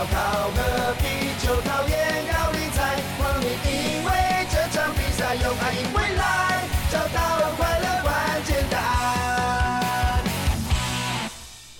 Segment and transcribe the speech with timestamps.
[0.00, 4.10] 烧烤和啤酒，讨厌高理财，光你因为
[4.48, 10.24] 这场比赛，用爱赢未来，找到快乐关键答案。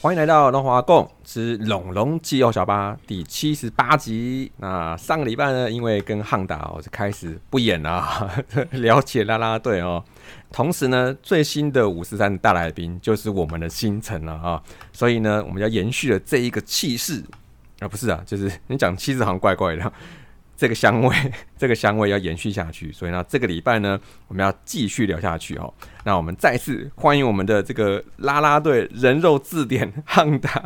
[0.03, 4.53] 欢迎来到龙华共之龙龙气候小巴第七十八集。
[4.59, 8.31] 那上个礼拜呢，因为跟汉达我就开始不演了，
[8.73, 10.05] 了解啦啦队哦。
[10.53, 14.63] 同时呢，最新的五十三大来宾就是我们的星辰了啊。
[14.93, 17.25] 所以呢，我们要延续了这一个气势
[17.81, 19.93] 啊，不是啊，就是 你讲七字好像怪怪的。
[20.57, 21.17] 这个香味，
[21.57, 25.73] 这个香味要延续下去，所以呢，这个礼拜呢，我们要继续聊下去哦。
[26.05, 30.63] 那我们再次欢迎我们的这个拉拉队人肉字典汉达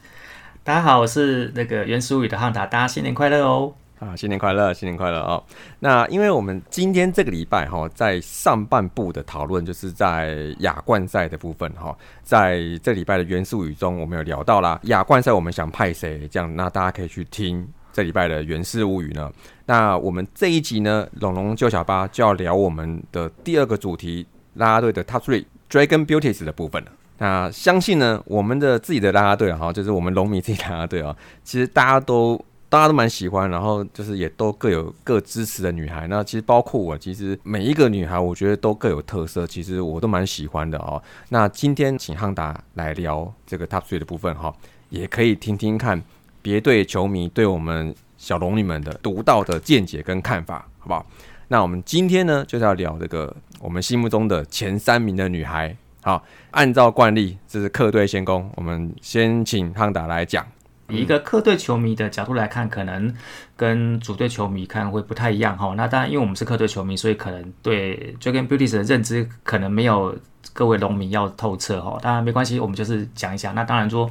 [0.62, 3.72] 大家好，我是那个袁淑语的汉达，大家新年快乐哦！
[3.98, 5.42] 啊，新年快乐，新年快乐哦。
[5.80, 17.68] 那因为我们今天这个礼拜哈，在上半部的讨论就是在亚冠赛的部分哈，在这礼拜的元素语中，我们有聊到啦，亚冠赛我们想派谁，这样那大家可以去听。
[17.90, 19.28] 这礼拜的《原氏物语》呢，
[19.66, 24.24] 那我们这一集呢，龙龙救小巴就要聊我们的第二个主题
[24.54, 26.92] 啦啦队的 Top Three Dragon Beauties 的部分了。
[27.16, 36.06] 那相信呢，我们的自己的啦啦队哈，就是我们龙迷自己啦啦队啊，其实大家都大家都蛮喜欢，然后就是也都各有各支持的女孩。
[36.08, 41.02] 那其实包括我，其实每一个女孩，我觉得都各有特色，其实我都蛮喜欢的哦。
[41.30, 44.54] 那今天请汉达来聊这个 Top Three 的部分哈，
[44.90, 46.02] 也可以听听看。
[46.40, 51.04] 别队球迷对我们小龙女们的独到的见解跟看法，好不好？
[51.48, 55.76] 那我们今天呢，就是要聊这个我们心目中的前三名的女孩。
[56.02, 60.46] 好，按照惯例，这是客队先攻，我们先请汉达来讲。
[60.90, 63.14] 以一个客队球迷的角度来看，可能
[63.56, 65.74] 跟主队球迷看会不太一样哈。
[65.76, 70.16] 那当然，因为我们是客队球迷，所以可能对 Dragon Beauties 的认知可能没有
[70.52, 71.98] 各位农民要透彻哈。
[72.02, 73.52] 当然没关系，我们就是讲一下。
[73.52, 74.10] 那当然说。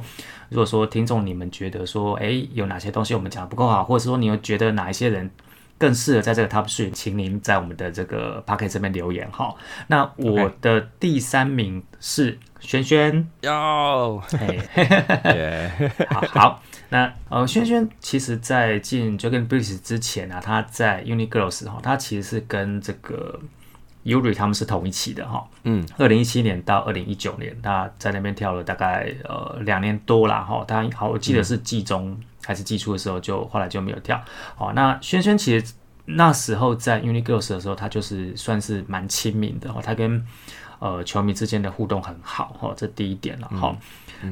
[0.50, 5.30] 如果说听众你们觉得说，哎，有哪些东西我们讲的不够好，或者说你又觉得哪一些人
[5.76, 9.54] 更适合在这个 top three，请您在我们的这个 p o c k e t 这边留言哈。
[9.88, 14.22] 那我的第三名是轩轩哟，
[16.10, 16.62] 好好。
[16.90, 23.38] 那呃，轩轩其实在进 Dragon b r i s 之前啊，他在 Unigirls 哈，他其实是跟这个。
[24.04, 30.64] Yuri 他们是同一期的哈，嗯，二零一七年到二零一九年，他在那边跳了大概呃两年多了哈。
[30.66, 34.18] 他好，我记得是季中还是季初的时候，就后来就没有跳。
[34.54, 35.74] 好，那轩轩其实
[36.06, 40.24] 那时候在 Uni Girls 的时候，他就是算是蛮亲民的哈，他跟
[40.78, 43.76] 呃球迷之间的互动很好哈，这第一点了哈。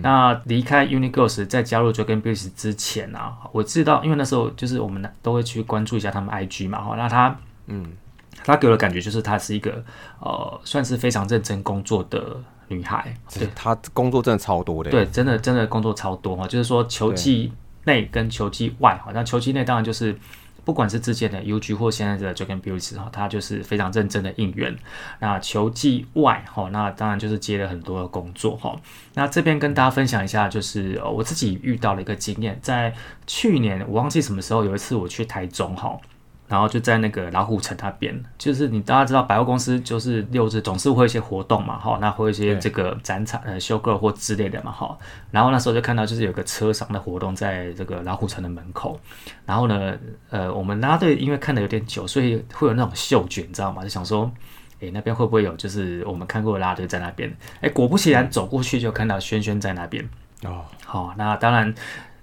[0.03, 7.93] 那离开 Uni Girls 在加入 Dragon b a s e 之前啊，我知道，因为那时候就是我们都会去关注一下他们 IG 嘛哈，那他嗯。
[8.45, 9.83] 她给我的感觉就是她是一个
[10.21, 12.37] 呃，算是非常认真工作的
[12.69, 13.13] 女孩。
[13.35, 14.91] 对，她工作真的超多的。
[14.91, 16.47] 对，真的真的工作超多哈。
[16.47, 17.51] 就是说球季
[17.85, 20.17] 内跟球季外哈，那球季内当然就是
[20.67, 24.77] 不管是之前的 UG 或现在的 Dragon Beauty 哈，他就是非常认真的应援。
[25.21, 28.77] 那球技外哈，那当然就是接了很多的工作哈。
[29.15, 32.93] 那这边跟大家分享一下，就是我自己遇到了一个经验，在
[33.29, 35.97] 去年我忘记什么时候有一次我去台中哈。
[36.49, 44.97] 然后就在那个老虎城那边，就是你大家知道百货公司就是六日总是会有一些活动嘛，哈，那会有一些这个展场呃修购或之类的嘛，哈。
[45.33, 48.99] 然后那时候就看到就是有个车商的活动在这个老虎城的门口，
[49.45, 49.95] 然后呢，
[50.31, 53.83] 呃，我们拉队因为看的有点久，所以会有那种嗅觉，你知道吗？
[53.83, 54.31] 就想说，
[54.81, 57.35] 诶，那边会不会有就是我们看过的拉队在那边？
[57.63, 60.09] 诶，果不其然，走过去就看到轩轩在那边。
[60.45, 61.75] 哦，好，那当然，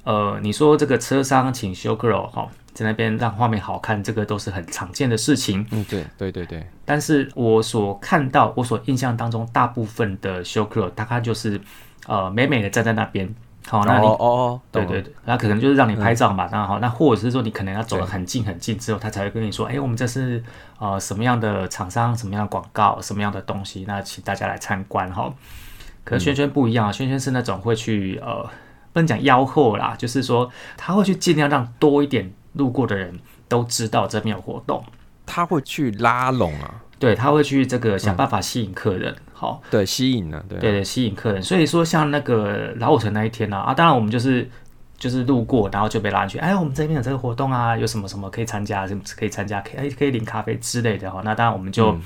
[0.06, 2.48] 呃，你说这个车商请修 girl 哈。
[2.74, 5.66] 在那边让画面好看，这个都是很常见的事情。
[5.72, 6.68] 嗯，对对对对。
[6.86, 11.60] 但是我所看到，我所印象当中，大部分的 show girl 大概就是
[12.08, 13.34] 呃美美的站在那边。
[13.66, 16.50] 好，那你哦哦，对对对，那可能就是让你拍照嘛。
[16.52, 20.44] 那好，那或者是说你可能要走得很近很近之后，他才会跟你说，哎，我们这是
[20.80, 25.34] 呃什么样的厂商，什么样的广告，什么样的东西，那请大家来参观哈。
[26.04, 28.44] 可是轩轩不一样啊，轩轩是那种会去呃
[28.92, 32.30] 不能讲吆喝啦，就是说他会去尽量让多一点。
[32.54, 33.18] 路过的人
[33.48, 34.84] 都知道这边有活动，
[35.26, 41.42] 他会去拉拢啊，对他会去这个想办法吸引客人，好，对，吸引了，对，对对，吸引客人。
[41.42, 44.50] 所以说，像那个老五城那一天呢，啊，当然我们就是
[44.98, 51.22] 就是路过，然后就被拉去，哎，我们这边有这个活动啊，有什么什么可以参加，什么可以参加，可以可以领咖啡之类的哈。
[51.24, 51.98] 那当然我们就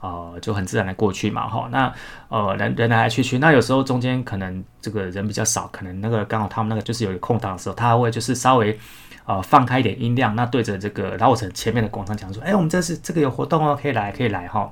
[0.00, 1.68] 呃就很自然的过去嘛，哈。
[1.70, 1.92] 那
[2.28, 8.78] 呃人人来来去去，那有时候中间可能这个人比较少，可能那个刚好他们那个就是有一个空档的时候，他会就是稍微。
[9.24, 14.70] 呃，放开一点音量，那对着这个老城前面的广场讲说：“哎，我们这是这个有活动哦，可以来，可以来哈。”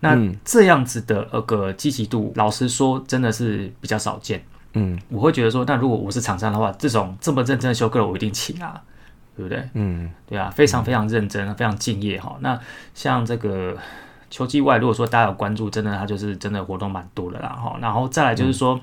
[0.00, 4.44] 那这样子的那个积极度，老实说，真的是比较少见。
[4.72, 8.82] 嗯我会觉得说，那如果我是厂商的话，这种这么认真的修课我一定请啊，
[9.36, 9.62] 对不对？
[9.74, 12.36] 嗯对啊，非常非常认真，非常敬业哈。
[12.40, 12.58] 那
[12.92, 13.76] 像这个
[14.28, 17.76] 秋季外，如果说大家有关注，真的他就是真的活动蛮多的啦哈。
[17.80, 18.80] 然后再来就是说，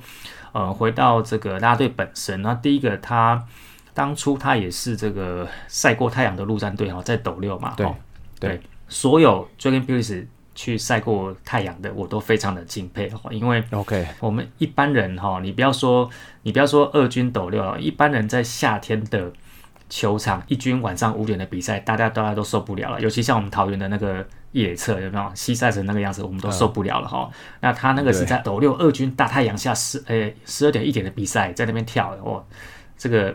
[0.54, 3.44] 呃，回到这个啦啦队本身，那第一个它
[3.93, 7.93] 当初他也是这个晒过太阳的陆战队哈，在斗六嘛，对齁
[8.39, 8.49] 对。
[8.51, 16.09] 对，所有 Dragon d 去晒过太阳的，我都非常的敬佩哈，因为，OK，我们一般人哈，你不要说
[16.43, 19.31] 你不要说二军斗六了，一般人在夏天的
[19.89, 22.99] 球场，一军晚上五点的比赛，大家大家都受不了了。
[22.99, 25.31] 尤其像我们桃园的那个野侧，有没有？
[25.33, 27.31] 西晒成那个样子，我们都受不了了哈。
[27.61, 32.45] 那他那个是在斗六二军大太阳下十诶十二点一点的比赛，在那边跳的哦，
[33.01, 33.33] 这个、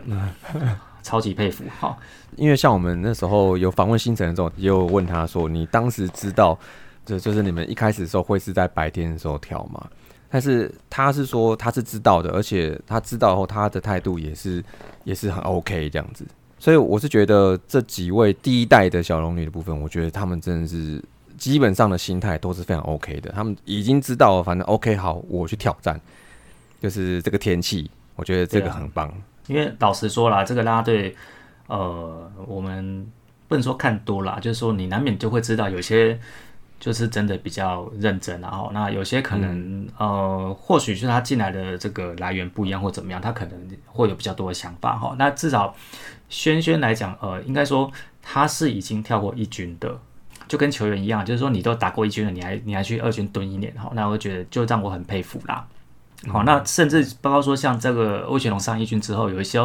[1.03, 1.97] 超级佩服 哈。
[2.37, 6.57] 因为像我们那时候有访问星辰的时候，也有问他说，你当时知道，
[7.05, 9.85] 就就是你们一开始的时候会是在白天的时候跳吗？
[10.29, 14.63] 但是他是说他是知道的，而且他知道后，他的态度也是
[15.03, 16.25] 也是很 OK 这样子。
[16.59, 21.03] 所以我是觉得这几位第一代的小龙女的部分，我觉得他们真的是
[21.37, 23.31] 基本上的心态都是非常 OK 的。
[23.31, 25.99] 他们已经知道了，反正 OK 好，我去挑战，
[26.81, 29.13] 就是这个天气，我觉得这个很棒。
[29.47, 31.15] 因为老实说啦，这个啦啦队，
[31.67, 33.05] 呃，我们
[33.47, 36.19] 不能说看多啦，就是说你难免就会知道有些
[36.79, 45.15] 就是真的比较认真然后那有些可能、呃，或许是他进来的这个来源不一样或怎么样，他可能会有比较多的想法哈。
[45.17, 45.75] 那至少
[46.29, 47.91] 轩轩来讲，呃，应该说
[48.21, 49.99] 他是已经跳过一军的。
[50.47, 55.67] 就跟球员一样，就是说你都打过一军了，你还你还去二军蹲一年哈，那我觉得就让我很佩服啦。
[56.25, 59.59] 好，那甚至包括说像这个欧学龙上一军之后，有一些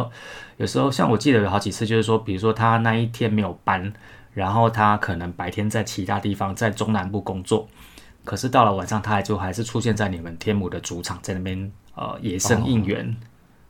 [0.57, 3.91] 有时候像我记得有好几次，就是说，比如说他那一天没有班，
[4.33, 7.67] 然后他可能白天在其他地方在中南部工作，
[8.23, 13.15] 可是到了晚上他还就还是出现在你们天母的主场，在那边呃野生应援。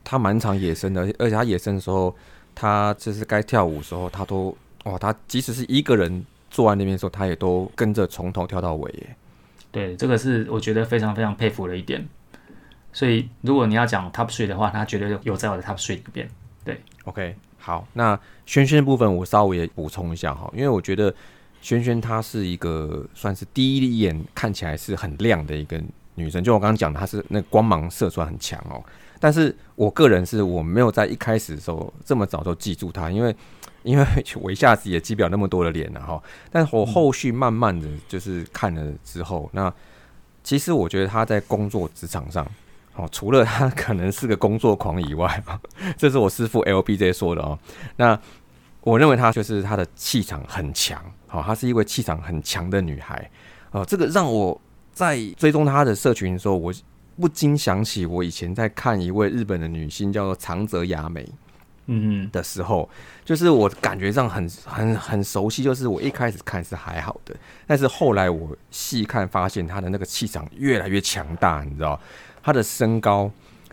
[0.04, 2.14] 他蛮常野生的，而且而且他野生的时候，
[2.54, 4.54] 他就是该跳舞的时候，他都
[4.84, 9.16] 哇，他即使是一个人坐在那边的时候，他也都跟着从头跳到尾耶。
[9.72, 12.06] 对，这个是我觉得非常非常佩服的一点。
[12.94, 16.26] 所以如果你要讲 top three 的话，他绝对有在我的 top three 里边。
[16.64, 21.14] 对 OK，好，那轩轩的部分我稍微也补充一下哈，因为我觉得
[21.60, 25.78] 轩轩她是一个算是第一眼看起来是很亮的一个
[26.14, 28.82] 女生，就我刚刚讲的，她是那光芒射出来很强哦。
[29.20, 33.36] 但是我个人是我没有在一开始的时候这么早就记住她，因为
[33.82, 34.06] 因为
[34.40, 36.22] 我一下子也记不了那么多的脸了哈。
[36.50, 39.70] 但我后续慢慢的就是看了之后，那
[40.42, 42.46] 其实我觉得她在工作职场上。
[42.96, 45.42] 哦，除了他 可能是个工作狂以外，
[45.98, 47.58] 这是我师傅 LBJ 说的哦。
[47.96, 48.18] 那
[48.82, 53.30] 我认为她就是她的气场很强，好、她是一位气场很强的女孩。
[53.72, 54.60] 哦，这个让我
[54.92, 56.72] 在追踪她的社群的时候，我
[57.16, 61.28] 不禁想起我以前在看一位日本的女星叫做长泽雅美
[61.86, 62.88] 嗯，的时候，
[63.24, 67.34] 就是我感觉上很很很熟悉，就是我一开始看是还好的，
[67.66, 71.98] 但是后来我细看发现她的那个气场越来越强大，你知道。
[72.44, 73.30] 她的身高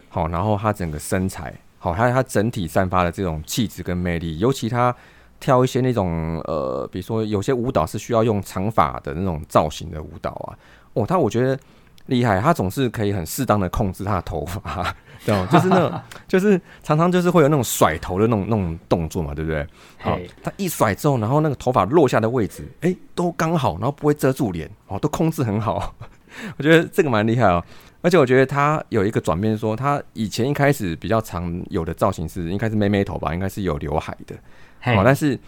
[0.08, 4.96] 好，然后他整个身材好，还有他整体散发的这种气质跟魅力，尤其他
[5.40, 10.58] 跳一些那种呃，比如说有些舞蹈是需要用长发的那种造型的舞蹈啊，
[10.94, 11.58] 哦，他我觉得
[12.06, 15.48] 厉害，他总是可以很适当的控制他的头发， 对吗？
[15.51, 19.66] 就是那种， 就是常常就是会有那种甩头的那种那种动作嘛，对不对？
[20.00, 25.96] 好他，一甩之后，然后那个头发落下的位置，哎、都刚好，然后不会遮住脸，哦，都控制很好，
[26.58, 27.63] 我觉得这个蛮厉害哦。
[28.01, 34.36] 而且我觉得他有一个转变，说他以前一开始比较常有的造型是应该是妹妹头吧，应该是有刘海的。
[34.81, 35.39] 嘿好，但是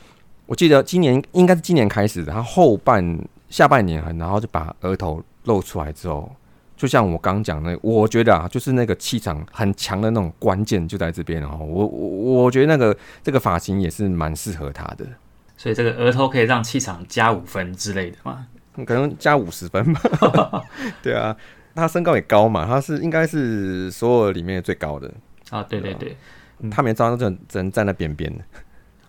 [0.45, 3.19] 我记得今年应该是今年开始的，他后半
[3.49, 6.31] 下半年，然后就把额头露出来之后，
[6.77, 11.57] 就像我刚讲的，我觉得啊，就是那个气场很强的那种关键就在这边哦。
[11.59, 15.05] 我我我觉得那个这个发型也是蛮适合他的，
[15.57, 18.45] 所以这个额头可以让气场加五分之类的嘛。
[18.85, 20.63] 可能加五十分吧。
[21.01, 21.35] 对啊，
[21.75, 25.11] 他身高也高嘛，他是应该是所有里面最高的。
[25.49, 26.15] 啊，对对对。
[26.71, 28.43] 他没照，只能只能站在边边的。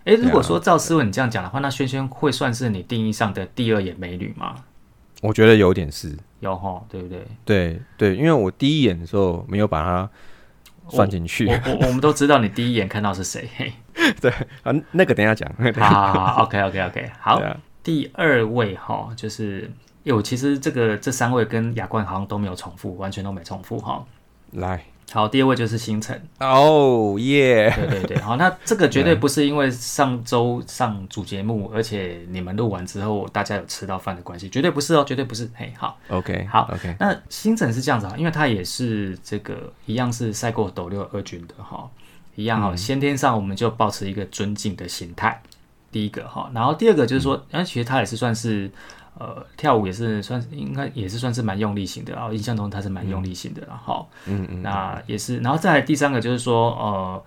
[0.03, 4.55] 哎，如果说赵思文你这样讲的话，那萱萱会算是你定义上的第二眼美女吗？
[5.21, 7.25] 我觉得有点是，有哈，对不对？
[7.45, 10.09] 对对，因为我第一眼的时候没有把她
[10.89, 13.49] 算进去我我我们都知道你第一眼看到是谁。
[14.19, 14.29] 对
[14.63, 15.49] 啊，那个等一下讲。
[15.79, 17.39] 好好好，OK OK OK，好。
[17.39, 19.71] 啊，第二位哈，就是
[20.05, 24.05] 有其实这个这三位跟亚冠好像都没有重复，完全都没重复哈。
[24.51, 26.21] 来，好，第二位就是星辰。
[26.39, 35.49] 哦耶，对对对，好，那这个绝对不是因为上周上主节目，而且你们录完之后大家有吃到饭的关系，绝对不是哦，绝对不是。
[35.55, 41.89] 嘿，好，OK，好，OK，那星辰是这样子啊，因为他也是这个一样是赛过斗六二军的哈，
[42.35, 45.41] 一样哈，先天上我们就保持一个尊敬的心态，
[45.91, 48.69] 第一个哈，然后第二个就是说，那、其实他也是算是
[49.19, 57.23] 呃跳舞也是算是应该也是算是蛮用力型的啊，印象中他是蛮用力型的啦哈，嗯嗯，那也是，然后再来第三个就是说呃。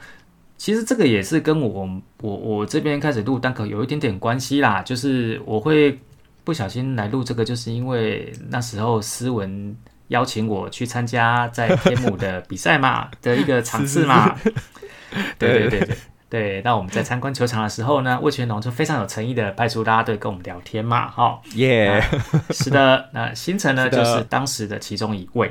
[0.60, 1.88] 其实这个也是跟我
[2.20, 5.96] 我我这边开始录单口有一点点关系啦，就是我会
[6.42, 9.76] 不小心来录这个，就是因为那时候思文
[10.08, 14.36] 邀请我去参加在天母的比赛嘛的一个场次嘛，
[15.38, 15.96] 对对对对
[16.28, 16.62] 对。
[16.62, 22.02] 那我们在参观球场的时候呢，魏全龙就非常有诚意的派出大家队跟我们聊天嘛，哈、耶
[22.50, 25.50] 是的，那星辰呢是就是当时的其中一位。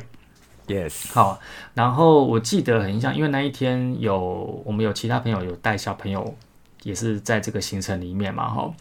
[0.67, 1.39] ，Yes，好，
[1.73, 6.35] 然后我记得很印象，因为那一天有我们有其他朋友有带小朋友，
[6.83, 8.71] 也是在这个行程里面嘛，哈。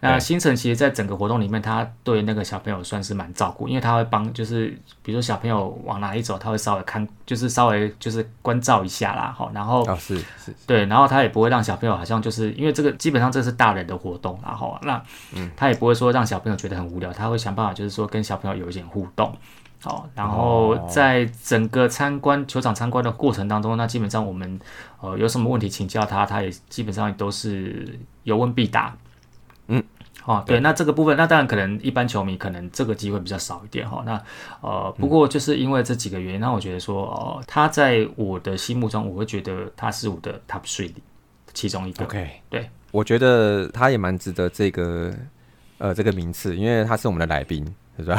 [0.00, 4.68] 那对行程其实在整个活动里面，他对那个小朋友算是蛮照顾，因为他会帮，就是
[5.02, 9.50] 比如说小朋友往哪里走，他会稍微看，就是稍微就是关照一下啦，哈。
[9.54, 19.34] 然后哦是是，对，然后他也不会让小朋友好像就是因为这个基本上这是大人的活动，然后那嗯他也不会说让小朋友觉得很无聊，他会想办法就是说跟小朋友有一点互动。
[19.84, 24.58] 好，然后哦在整个参观球场参观的过程当中，那基本上我们
[25.02, 28.96] 呃有什么问题请教他，他也基本上都是有问必答。
[29.68, 29.84] 嗯，
[30.24, 34.02] 哦，对，那这个部分，那当然可能一般球迷可能这个机会比较少一点哈。
[34.06, 34.18] 那
[34.62, 41.02] 呃，不过就是因为这几个原因，那我觉得说，哦、他在我的心目中，我会觉得他是我的 top three 里
[41.52, 42.06] 其中一个。
[42.06, 45.12] OK，对，我觉得他也蛮值得这个
[45.76, 47.62] 呃这个名次，因为他是我们的来宾，
[47.98, 48.16] 是吧？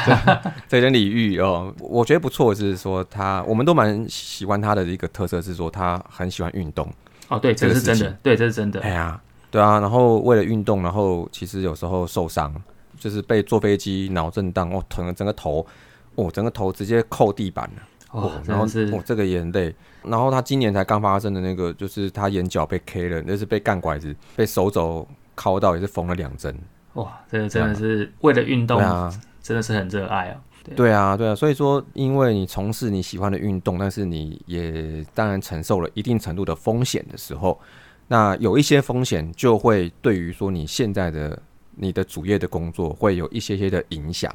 [0.68, 6.88] 这人李玉哦，我觉得不错，是说他我们都蛮喜欢他的一个特色是说他很喜欢运动。
[7.28, 8.80] 哦，对，这这个是真的，对，这是真的。
[8.80, 9.20] 哎呀，
[9.50, 12.54] 对啊，然后为了运动，然后其实有时候受伤，
[12.98, 15.66] 就是被坐飞机脑震荡，哦，整个整个头，
[16.14, 17.82] 哦，整个头直接扣地板了。
[18.12, 19.74] 哦，然后是哦，这个也很累。
[20.02, 25.06] 然后他今年才刚发生的那个，就是他眼角被 K 了，就是被干拐子，被手肘
[25.36, 26.56] 敲到，也是缝了两针。
[26.94, 30.40] 哇，这个真的是为了运动，啊，真的是很热爱啊。
[30.74, 31.34] 对啊，对啊。
[31.34, 37.60] 所以说，因为你从事你喜欢的运动，但是你也当然承受了一定程度的风险的时候，
[38.08, 41.38] 那有一些风险就会对于说你现在的
[41.74, 44.32] 你的主业的工作会有一些些的影响。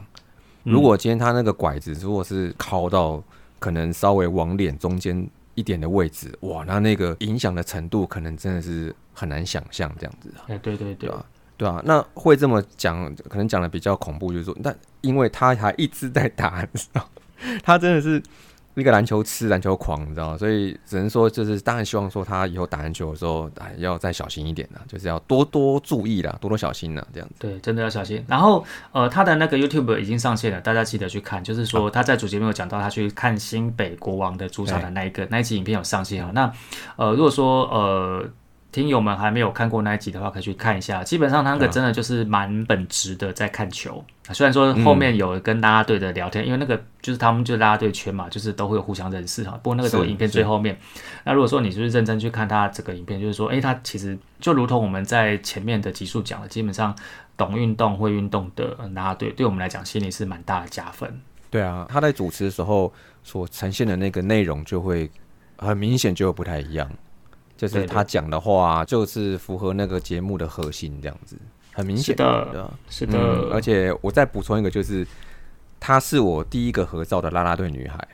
[0.65, 3.23] 嗯如果今天他那个拐子如果是靠到
[3.59, 11.09] 可能稍微往脸中间一点的位置，哇，那那个影响的程度可能真的是很难想象这样子啊，哎，对对对
[11.59, 17.05] 对啊，那会这么讲，可能讲的比较恐怖，就是说，但因为他还一直在打， 你知道，
[17.61, 18.23] 他真的是
[18.75, 27.35] 一个篮球痴、篮球狂，你知道，所以只能说，就是当然希望说他以后打篮球的时候，哎，要再小心一点啦，就是要多多注意啦，多多小心啦，这样子。
[27.39, 28.23] 对，真的要小心。
[28.25, 28.63] 然后，
[28.93, 31.43] 呃，他的那个 YouTube 已经上线了，大家记得去看。
[31.43, 36.31] 就是说他在主节目有讲到他去看新北国王的主场的那一个那一集影片有上线啊。
[36.33, 36.49] 那
[36.95, 38.25] 呃，如果说呃
[38.71, 41.03] 听友们还没有看过那一集的话，可以去看一下。
[41.03, 44.03] 基本上他那个真的就是蛮本职的在看球。
[44.31, 49.59] 虽然说后面有跟啦啦队的聊天，因为那个就是他们就是啦啦队圈嘛，就是都会有互相认识哈。
[49.63, 50.77] 不过那个都是影片最后面。
[51.23, 56.95] 那如果说你就是认真去看他这个影片，就是说，诶，他其实就如同我们在前面的集数讲的，基本上
[57.35, 61.19] 懂运动、会运动的呃啦啦队，对我们来讲心里是蛮大的加分。
[61.49, 65.09] 对啊，他在主持的时候所呈现的那个内容就会
[65.57, 66.88] 很明显就会不太一样，
[67.59, 71.35] 就是他讲的话就是符合那个节目的核心，这样子
[71.73, 75.05] 很明显是的是的，嗯，而且我再补充一个，就是
[75.77, 78.07] 她是我第一个合照的啦啦队女孩。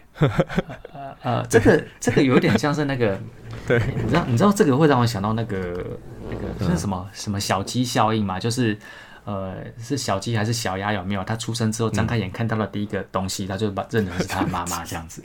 [1.21, 3.19] 呃， 这个 这个有点像是那个，
[3.67, 5.85] 对，你知道你知道这个会让我想到那个
[6.29, 8.39] 那个是什么、什么小鸡效应嘛？
[8.39, 8.75] 就是
[9.25, 11.23] 呃是小鸡还是小鸭有没有？
[11.23, 15.23] 它出生之后张开眼看到了第一个东西，他就把认成是他妈妈这样子。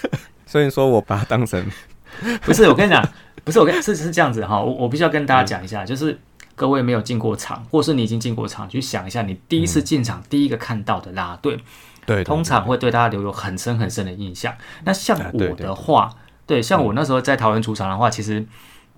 [0.46, 1.62] 所以说我把她当成
[2.42, 3.06] 不是我跟你讲，
[3.44, 6.18] 不是我跟是是这样子哈，我我必须要跟大家讲一下，就是
[6.54, 11.58] 各位没有进过场，或是你已经进过场，去想一下你第一次进场、第一个看到的啦啦队，
[12.04, 14.54] 对通常会对大家留有很深很深的印象。
[14.84, 16.12] 那像我的话，
[16.46, 18.44] 对，像我那时候在桃园主场的话，其实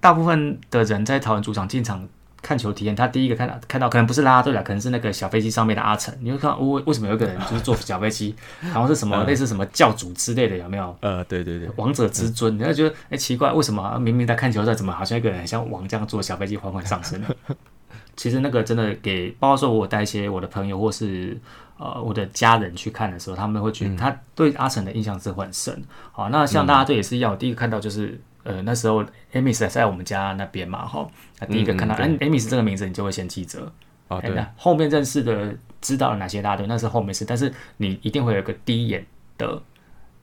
[0.00, 2.08] 大部分的人在桃园主场进场
[2.42, 10.96] 看球体验，他第一个看到看到可能不是啦啦队了，可能是那个小飞机上面的阿成，你会看为为什么有一个人就是坐小飞机， 然后是什么类似什么教主之类的，有没有？
[11.00, 17.22] 呃，对对对，王者之尊，你会觉得哎、奇怪，为什么明明在看球赛，怎么好像一个人很像王这样坐小飞机缓缓上升？
[18.16, 21.38] 其实那个真的给，包括说我带一些我的朋友或是
[21.78, 25.82] 呃我的家人去看的时候，他们会觉得他对阿成的印象是很深。
[26.12, 31.06] 好，那像大家队也是一样，我第一个看到就是呃那时候 Amy 在我们家那边嘛，哈，
[31.38, 33.60] 那第一个看到嗯 Amy 这个名字，你就会先记着。
[34.08, 39.06] 哦，对，哎那后面认识的知道了哪些大队，那是后面事，但是你一定会有一个第一眼
[39.38, 39.62] 的，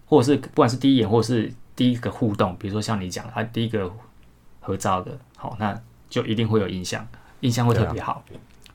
[0.06, 3.90] 或者是不管是第一眼，或者是第一个互动，比如说像你讲啊，第一个
[4.60, 7.08] 合照的，好，那就一定会有印象，
[7.40, 8.24] 印象会特别好。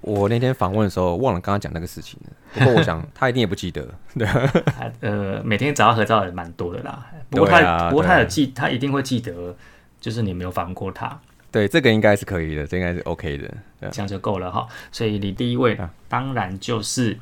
[0.02, 3.88] 我那天访问的时候忘了刚刚讲那个事情了，不过我想他一定也不记得。
[4.14, 9.56] 对，啊呃，每天找他合照的人蛮多的啦，不过他、啊不过他有对记，他一定会记得，
[10.00, 11.18] 就是你没有访问过他，
[11.50, 13.48] 对，这个应该是可以的，这应该是 OK 的。
[13.90, 14.66] 这样就够了哈。
[14.90, 17.18] 所以你第一位啊当然就是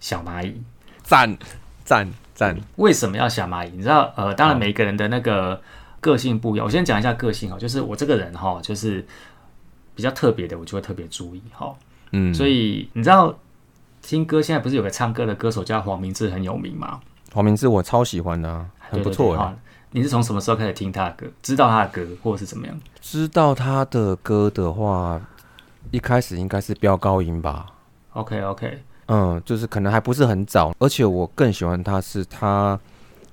[0.00, 0.62] 小蚂蚁。
[1.02, 1.38] 赞
[1.84, 3.70] 赞赞，为什么要小蚂蚁？
[3.70, 5.60] 你知道，呃，当然每一个人的那个
[6.00, 6.66] 个性不一样。
[6.66, 9.06] 我先讲一下个性哈，就是我这个人哈，就是
[9.94, 11.74] 比较特别的，我就会特别注意哈。
[12.16, 13.38] 嗯，所以你知道，
[14.00, 17.00] 听歌现在不是有个唱歌的歌手叫黄明志很有名吗？
[17.34, 19.54] 黄明志我超喜欢的、啊，很不错
[19.90, 21.26] 你是从什么时候开始听他的歌？
[21.42, 22.80] 知道他的歌，或者是怎么样？
[23.00, 25.20] 知道他的歌的话，
[25.90, 27.66] 一开始应该是飙高音吧。
[28.12, 32.78] OK OK，嗯，就是可能还不是很早，而且我更喜欢他是他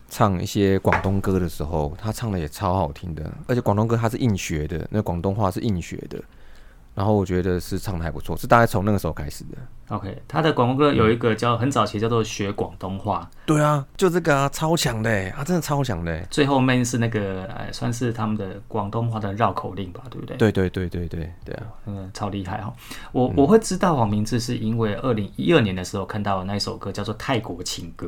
[0.10, 6.22] 唱一些广东歌的时候，他唱的也超好听的，而且广东歌他是硬学的，那广东话是硬学的，
[6.96, 9.58] 然后我觉得是唱的还不错，是大概从那个时候开始的。
[9.90, 16.26] OK，他的广东歌有一个叫很早期叫做学广东话，对啊，就这个啊，超强的欸，他真的超强的欸。
[16.32, 20.38] 最后面是那个呃，算是他们的广东话的绕口令吧，对不对？
[20.38, 22.74] 对对对对对对啊，嗯，超厉害哈！
[23.12, 28.08] 我我会知道黄明志是因为二零一二年的时候看到的那一首歌叫做《泰国情歌》。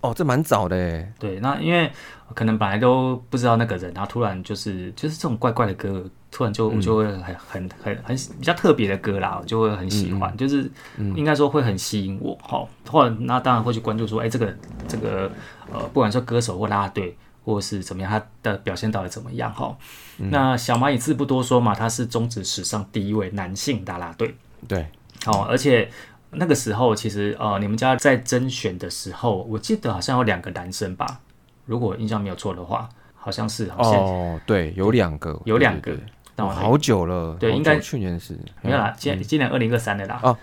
[0.00, 1.12] 哦，这蛮早的哎。
[1.18, 1.90] 对，那因为
[2.34, 10.68] 可能本来都不知道那个人，然后突然就是就是这种怪怪的歌，突然就我就会很很很很比较特别的歌啦，我就会很喜欢，就是
[11.14, 12.66] 应该说会很吸引我哈。
[12.88, 14.52] 后来那当然会去关注说，哎、这个
[14.88, 15.30] 这个
[15.72, 17.16] 呃，不管说歌手或啦啦队。
[17.46, 19.52] 或是怎么样，他的表现到底怎么样？
[19.52, 19.76] 哈、
[20.16, 24.34] 那小蚂蚁字不多说嘛，他是中职史上第一位男性啦啦队。
[24.66, 24.86] 对，
[25.26, 25.90] 哦，而且
[26.30, 31.20] 那个时候其实呃，你们家在甄选的时候，我记得好像有两个男生吧，
[31.66, 38.36] 如果印象没有错的话，好像是，好像、哦，对，有两个，有两个对对对好久了，好对应该去年是。
[38.62, 40.18] 没有啦，今今年二零二三的啦。
[40.22, 40.36] 哦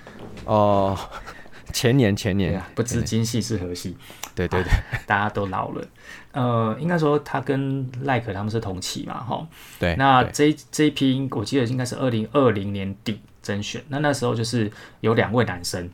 [0.45, 0.97] 哦，
[1.73, 2.57] 前年前年。
[2.57, 3.97] 啊，不知今夕是何夕，
[4.33, 4.71] 对对对，
[5.05, 5.85] 大家都老了。
[6.31, 9.45] 呃，应该说他跟赖可他们是同期嘛，哈。
[9.79, 15.89] 对，那这一这一批，我记得应该是二零二零年底甄选，那那时候就是有两位男生，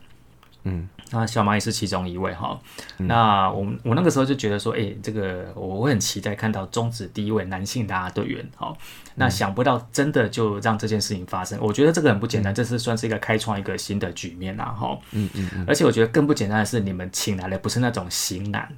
[0.62, 2.58] 嗯，那小蚂蚁是其中一位哈。
[2.98, 8.76] 那我们我那个时候就觉得说，哎、这个我会很期待看到中止第一位男性啦啦队员，哈。
[9.14, 14.96] 那想不到真的就让这件事情发生，我觉得这个很不简单，这是算是一个开创一个新的局面啦，哈。
[15.12, 18.68] 嗯嗯嗯，而且我觉得更不简单的是，你们请来的不是那种型男，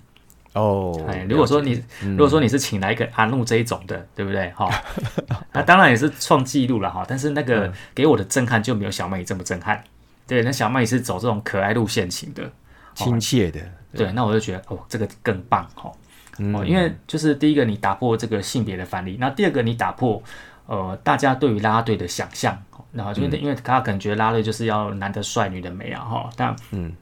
[0.54, 4.50] 哦哎，，如果说你如果说你是请来一个阿怒这一种的，对不对？
[4.52, 4.70] 哈，
[5.52, 9.84] 那当然也是创纪录了哈，但是那个给我的震撼就没有小蚂蚁这么震撼。
[10.30, 12.48] 对，那小蚂蚁是走这种可爱路线型的，
[12.94, 13.60] 亲切的，
[13.92, 15.90] 对，那我就觉得哦，这个更棒哈。
[16.38, 16.54] 嗯。
[16.54, 20.22] 哦，因为就是第一个你打破这个性别的藩篱，那第二个你打破
[20.66, 22.84] 呃大家对于啦啦队的想象，哦。
[22.92, 23.32] 然后就嗯。
[23.42, 26.92] 因为他可能觉得啦啦队就是要男的帅，女的美啊哈，但嗯。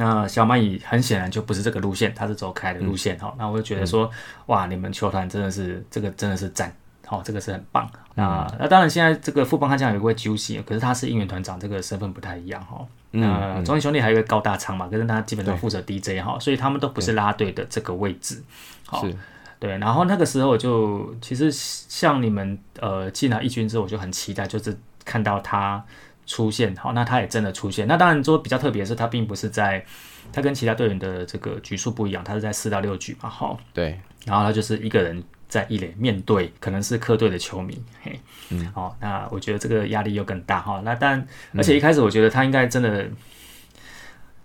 [0.00, 4.08] 那小蚂蚁很显然就不是这个路线，它是走可爱的路线嗯哈、那我就觉得说，
[4.46, 6.72] 哇，你们球团真的是这个真的是赞，
[7.08, 7.90] 好、这个是很棒。
[8.14, 12.86] 那嗯那当然，现在这个富邦悍将有一位 Juicy，可是他是应援团长，这个身份不太一样哈。
[13.12, 18.42] 嗯那中信兄弟还有一个高大昌嘛，可是他基本上负责 DJ 哈，所以他们都不是啦啦队的这个位置。
[18.86, 19.16] 好，是
[19.58, 25.82] 对，然后那个时候我就其实像你们呃进来一军之后，我就很期待，就是看到他
[26.26, 26.76] 出现。
[26.76, 27.88] 好，那他也真的出现。
[27.88, 29.82] 那当然说比较特别的是，他并不是在
[30.30, 40.80] 他跟其他队员的这个局数不一样，他是在四到六局嘛，好，对，然后他就是一个人在一垒面对可能是客队的球迷，嘿，嗯，好，那我觉得这个压力又更大哈。
[40.84, 43.08] 那但而且一开始我觉得他应该真的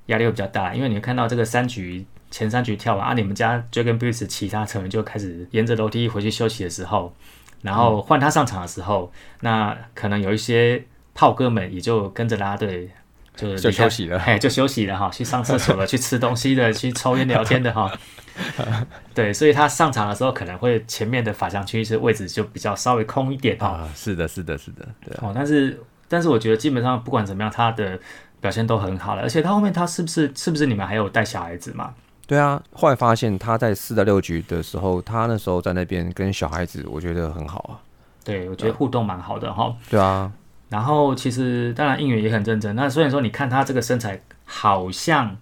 [0.08, 7.14] 压力会比较大，因为你看到这个三局前三局跳完啊，你们家 Dragon Breeze 其他成员就开始沿着楼梯回去休息的时候，
[7.62, 9.12] 然后换他上场的时候，
[9.42, 12.90] 那可能有一些炮哥们也就跟着拉队。
[13.36, 17.92] 就就休息了哎，就休息了哈，去上厕所了，去吃东西的，去抽烟聊天的哈。
[19.14, 23.68] 对，所以他上场的时候可能会前面的法香区是位置就比较稍微空一点哈。
[23.68, 28.00] 啊，是的，是的，是的，对啊，哦，但是但是我觉得基本上不管怎么样，他的
[28.42, 31.94] 表现都很好了，而且他后面他是不是是不是你们还有带小孩子嘛？
[32.26, 32.62] 对啊。
[32.72, 37.80] 后来发现他在四到六局的时候，他那时候在那边跟小孩子，我觉得很好啊。
[38.24, 39.76] 对，我觉得互动蛮好的哈。
[39.90, 40.32] 对啊，
[40.70, 42.76] 然后其实当然应援也很认真。
[42.76, 45.36] 那虽然说你看他这个身材好像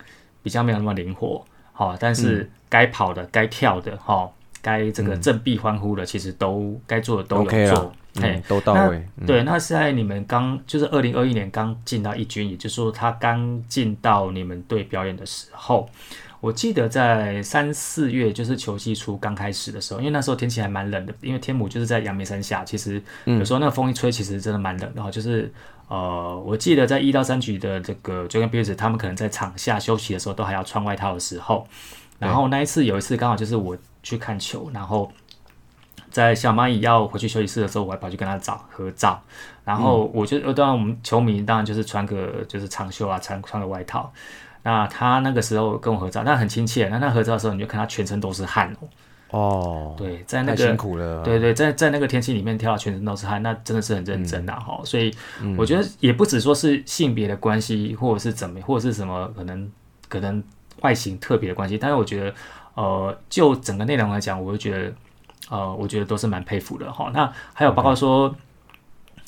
[0.43, 4.27] 比较没有那么灵活，好、但是该跑的、该跳的，哈、
[4.61, 7.93] 该这个振臂欢呼的，其实都该做的都有做。
[8.19, 8.97] 嘿嗯，都到位。
[9.17, 15.89] 嗯对，那是在你们刚就是二零二一年刚进到一军，也就是说他刚进到你们队表演的时候，
[16.41, 25.09] 我记得在三四月就是球季初刚开始的时候，因为那时候天气还蛮冷的，因为天母就是在阳明山下，其实有时候那个风一吹，其实真的蛮冷的哈。
[25.09, 25.49] 就是
[25.87, 31.65] 呃，我记得在一到三局的这个 j o g a n b e a r s 他们可能在场下休息的时候都还要穿外套的时候，
[32.21, 35.11] 然后那一次有一次刚好就是我去看球，然后。
[36.09, 39.17] 在小蚂蚁要回去休息室的时候，我还跑去跟他找合照，
[39.63, 44.11] 然后我就呃当然我们球迷当然就是穿个就是长袖啊，穿穿个外套。
[44.61, 46.89] 那他那个时候跟我合照，那很亲切。
[46.89, 48.89] 那他合照的时候，你就看他全身都是汗哦。
[49.29, 51.23] 哦，对，在那个辛个苦了。
[51.23, 55.15] 对对，在在那个天气里面跳，全身都是汗，那真的是很认真啊、哈、所以
[55.57, 59.71] 我觉得也不只说是性别的关系，或者是怎么，或者是什么可能
[60.09, 60.43] 可能
[60.81, 62.33] 外形特别的关系，但是我觉得
[62.75, 64.93] 呃，就整个内容来讲，我会觉得
[65.49, 67.09] 呃，我觉得都是蛮佩服的哈。
[67.13, 68.35] 那还有包括说，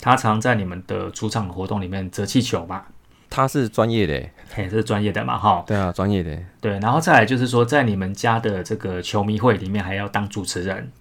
[0.01, 2.83] 他常在你们的主场活动里面折气球嘛，
[3.29, 5.63] 他是专业的欸，嘿，这是专业的嘛哈。
[5.65, 6.45] 对啊，专业的欸。
[6.61, 10.91] 对，然后再来就是说，在你们家的这个球迷会里面还要当主持人，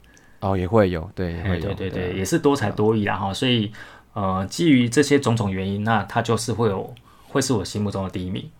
[0.41, 3.33] 哦，也会有，对，也哎，会有，对对对，啊也是多才多艺啦哈。
[3.33, 3.71] 所以
[4.15, 6.95] 呃，基于这些种种原因，那他就是会有
[7.29, 8.51] 会是我心目中的第一名。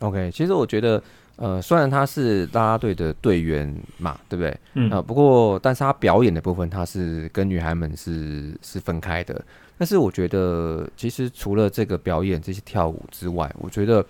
[0.00, 1.02] OK，其实我觉得，
[1.40, 4.60] 呃，虽然他是啦啦队的队员嘛，对不对？
[4.74, 9.42] 嗯呃，不过，但是他表演的部分，他是跟女孩们是是分开的。
[9.78, 14.04] 但是我觉得，其实除了这个表演、这些跳舞之外，我觉得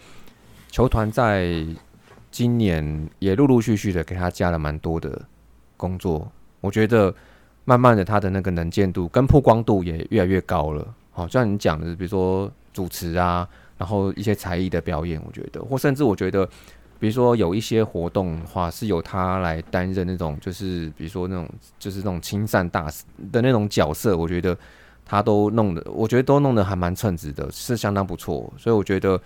[0.72, 1.64] 球团在
[2.32, 5.22] 今年也陆陆续续的给他加了蛮多的
[5.76, 6.30] 工作。
[6.60, 7.14] 我觉得
[7.64, 10.84] 慢慢的，他的那个能见度跟曝光度也越来越高了。
[11.12, 16.48] 好、像你讲的，比如说主持啊，然后一些才艺的表演，我觉得，或甚至我觉得，
[17.00, 24.56] 比如说有一些活动的话，是由他来担任那种，就是比如说那种，就是那种亲善大使的那种角色，我觉得
[25.04, 28.52] 他都弄的，我觉得都弄得还蛮称职的，是相当不错。
[28.58, 29.18] 所以我觉得，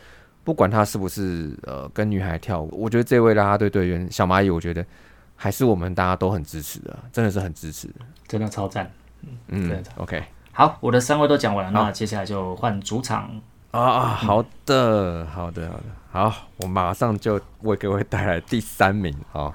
[0.44, 4.86] 不管他是不是呃跟女孩跳舞，我觉得这位啦啦队队员小蚂蚁，我觉得
[5.34, 7.88] 还是我们大家都很支持的，真的是很支持。
[8.28, 8.88] 真的超赞。
[9.48, 10.22] 嗯对，OK。
[10.52, 13.28] 好，我的三位都讲完了，那接下来就换主场。
[13.72, 15.82] 啊啊，好的，好的，好的，
[16.14, 19.52] 好，我马上就为各位带来第三名啊，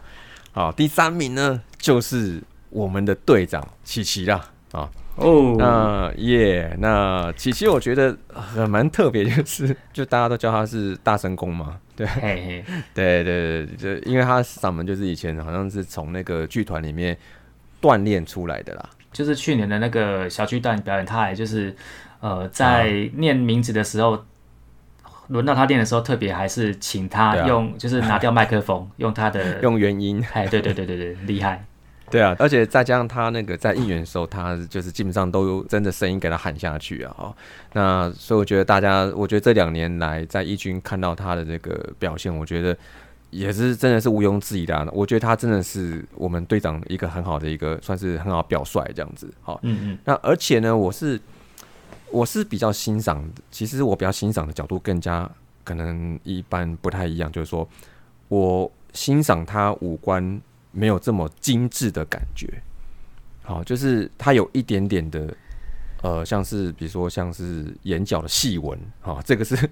[0.52, 12.06] 好，第三名呢就是我们的队长琪琪啦啊，哦，那耶，那琪琪我觉得很蛮特别，就是 就大家都叫他是大神功嘛，对。
[12.06, 17.18] 嘿嘿，对 对对，就因为他嗓门就是以前好像是从那个剧团里面
[17.82, 21.74] 锻炼出来的啦，就是去年的那个小巨蛋表演，他还就是
[22.20, 24.26] 呃在念名字的时候。
[25.30, 30.24] 轮到他练的时候，特别还是请他用，就是拿掉麦克风， 用他的，用原音。
[30.34, 31.64] 哎，对对对对对，厉害，
[32.10, 37.36] 对啊，而且再加上他那个在应援的时候，他就是基本上都有真的声音给他喊下去啊，哦，
[37.74, 42.76] 那所以我觉得大家，我觉得这两年来在一军看到他的这个表现，我觉得
[43.30, 51.20] 也是真的是毋庸置疑的啊、我觉得他真的是我们队长一个很好的一个算是很好表率这样子，好、嗯嗯，那而且呢，我是
[52.12, 55.30] 我是比较欣赏，其实我比较欣赏的角度更加
[55.64, 57.68] 可能一般不太一样，就是说
[58.28, 60.42] 我欣赏他五官
[60.72, 62.62] 没有这么精致的感觉，
[63.44, 65.34] 好，就是他有一点点的
[66.02, 69.58] 呃，像是比如说像是眼角的细纹，好，这个是。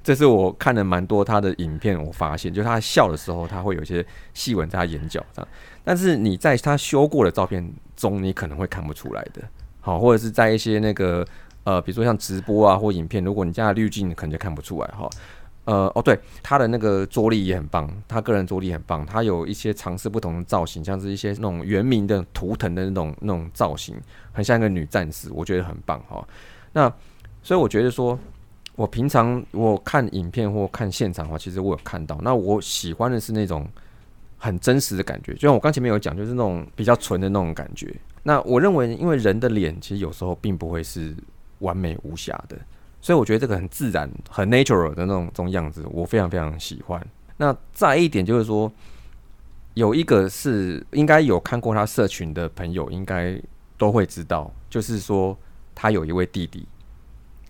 [0.00, 5.46] 这是我看了蛮多他的影片，我发现，就他笑的时候，他会有一些细纹在他眼角上，
[5.84, 9.42] 但是你在他修过的照片中，你可能会看不出来的。
[9.80, 11.26] 好，或者是在一些那个
[11.68, 15.06] 呃，比如说像直播啊或影片，如果你加了滤镜，可能就看不出来哈。
[15.66, 23.94] 呃，哦，对，他的那个着力也很棒，他个人着力很棒，他有一些尝试不同的造型，像是一些那种原名的图腾的那种那种造型，
[24.32, 26.26] 很像一个女战士，我觉得很棒哈。
[26.72, 26.90] 那
[27.42, 28.18] 所以我觉得说，
[28.74, 33.68] 我平常我看影片或看现场的话，其实我有看到，那我喜欢的是那种
[34.38, 37.94] 很真实的感觉，就像我刚前面有讲，就是那种比较纯的那种感觉。
[38.22, 41.14] 那我认为，因为人的脸其实有时候并不会是
[41.60, 42.56] 完美无瑕的，
[43.00, 47.04] 所以我觉得这个很自然、很 natural 的那种这种样子，我非常非常喜欢。
[47.36, 48.70] 那再一点就是说，
[49.74, 53.40] 有一个是应该有看过他社群的朋友，应该
[53.76, 55.36] 都会知道，就是说
[55.74, 56.66] 他有一位弟弟，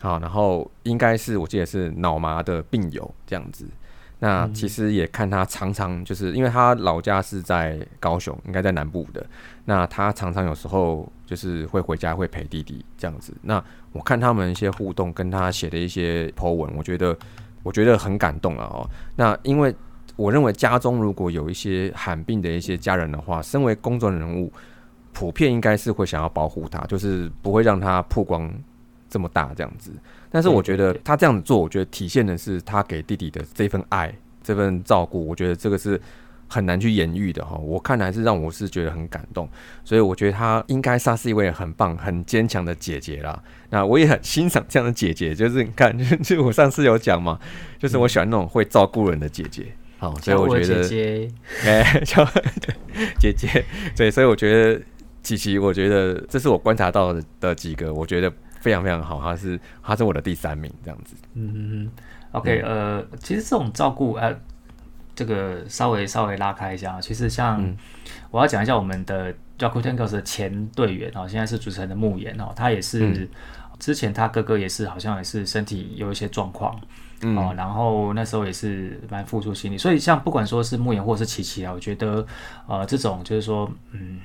[0.00, 3.66] 好，然后应该是我记得是脑麻的病友这样子。
[4.20, 9.24] 那其实也看他常常就是因为他老家是在高雄，应该在南部的。
[9.64, 13.34] 那他常常有时候就是会回家会陪弟弟这样子。
[13.42, 13.62] 那
[13.92, 17.14] 我看他们一些互动，跟他写的一些 po 文，我觉得
[17.62, 18.88] 我觉得很感动了哦。
[19.14, 19.74] 那因为
[20.16, 24.50] 我认为家中如果有一些罕病的一些家人的话，身为公众人物，
[25.12, 28.50] 普遍应该是会想要保护他，就是不会让他曝光
[29.10, 29.92] 这么大这样子。
[30.30, 36.00] 但是我觉得他这样子做，我觉得体现的是他给弟弟的这份爱、这份照顾，我觉得这个是
[36.48, 37.56] 很难去言喻的哈。
[37.56, 39.48] 我看来是让我是觉得很感动，
[39.84, 43.40] 所以我觉得她应该算是一位很棒、很坚强的姐姐啦。
[43.70, 47.38] 那我也很欣赏这样的姐姐，就是你看， 就我上次有讲嘛，
[47.78, 49.66] 就是我喜欢那种会照顾人的姐姐。
[49.98, 51.28] 好，所以我觉得，
[51.66, 52.24] 哎，叫
[53.18, 53.64] 姐姐，
[53.96, 54.80] 对，所以我觉得
[55.24, 61.16] 琪琪，我觉得这是我观察到的几个，我觉得非常非常好，她是她是我的第三名这样子。
[61.34, 61.90] 嗯嗯嗯
[62.30, 64.32] ，OK，呃，其实这种照顾，呃，
[65.18, 67.76] 这个稍微稍微拉开一下，其实像
[68.30, 73.28] 我要讲一下我们的 Jaco Tankers 的前队员哦，现在是主持人的慕言哦，他也是
[73.80, 76.72] 之前他哥哥也是好像也是身体有一些状况。
[77.36, 82.24] 哦，然后那时候也是蛮付出心力，所以像不管说是慕言或者是琪琪啊，我觉得，
[82.68, 84.20] 呃，这种就是说，嗯，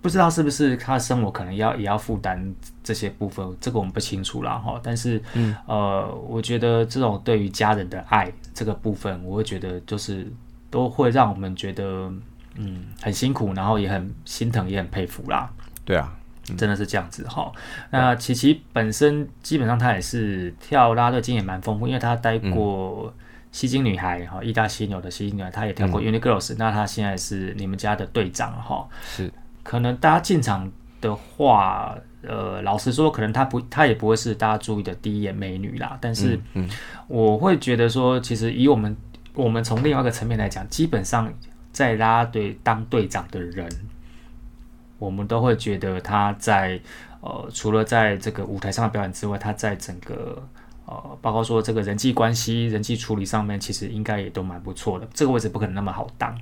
[0.00, 4.80] 不知道是不是他的生活可能要也要负担这些部分，这个我们不清楚啦哈。
[4.82, 5.22] 但是，
[5.66, 10.26] 呃，我觉得这种对于家人的爱这个部分，我会觉得就是
[10.70, 12.10] 都会让我们觉得，
[12.56, 15.48] 嗯，很辛苦，然后也很心疼，也很佩服啦。
[15.84, 16.12] 对啊。
[16.56, 17.50] 真的是这样子哈，
[17.90, 23.12] 那琪琪本身基本上她也是跳拉的经验蛮丰富，因为她待过
[23.50, 28.86] 吸金女孩哈，意大犀牛的吸金女孩，她也跳过 Uni Girls，那她现在是你们家的队长哈。
[29.04, 29.28] 是，
[29.64, 35.96] 可能大家进场的话，呃，老实说，可能她不，她也不会是大家注意的第一眼美女啦。
[36.00, 36.38] 但是，
[37.08, 38.96] 我会觉得说，其实以我们
[39.34, 41.32] 我们从另外一个层面来讲，基本上
[41.72, 43.68] 在拉队当队长的人。
[44.98, 46.80] 我们都会觉得他在
[47.20, 50.42] 呃，除了在这个舞台上的表演之外，他在整个
[50.86, 55.06] 呃，包括说这个人际关系、人际处理上面，其实应该也都蛮不错的。
[55.12, 56.34] 这个位置不可能那么好当，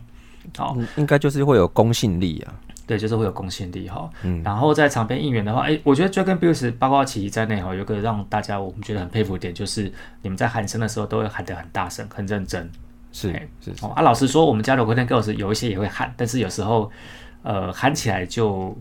[0.56, 2.54] 好，应该就是会有公信力啊。
[2.86, 4.10] 对，就是会有公信力哈。
[4.22, 4.42] 嗯。
[4.42, 9.92] 然后在场边应援的话，哎，我觉得 Dragon b u s 包括奇奇在内哈，有个让大家我们觉得很佩服的点，就是
[10.22, 12.70] 你们在喊声的时候都会喊得很大声、很认真。
[13.12, 13.72] 是是。
[13.82, 16.90] 哦啊，老实说，我们家的 Golden Girls 有一些也会喊，但是有时候。
[17.46, 18.74] 呃，喊起来就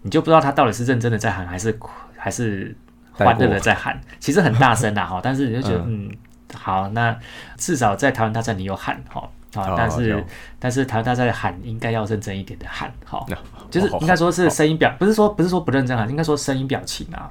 [0.00, 1.78] 你就不知道他到底是认真的在喊，还是
[2.16, 2.74] 还是
[3.12, 4.00] 欢乐的在喊。
[4.18, 6.10] 其实很大声的哈，但是你就觉得嗯，
[6.54, 7.14] 好，那
[7.58, 10.24] 至少在台湾大赛你有喊哈，好，但是
[10.58, 13.26] 但是台湾大赛喊应该要认真一点的喊，好，
[13.70, 17.30] 就是应该说是声音表，不是说不是说不认真啊，应该说声音表情啊。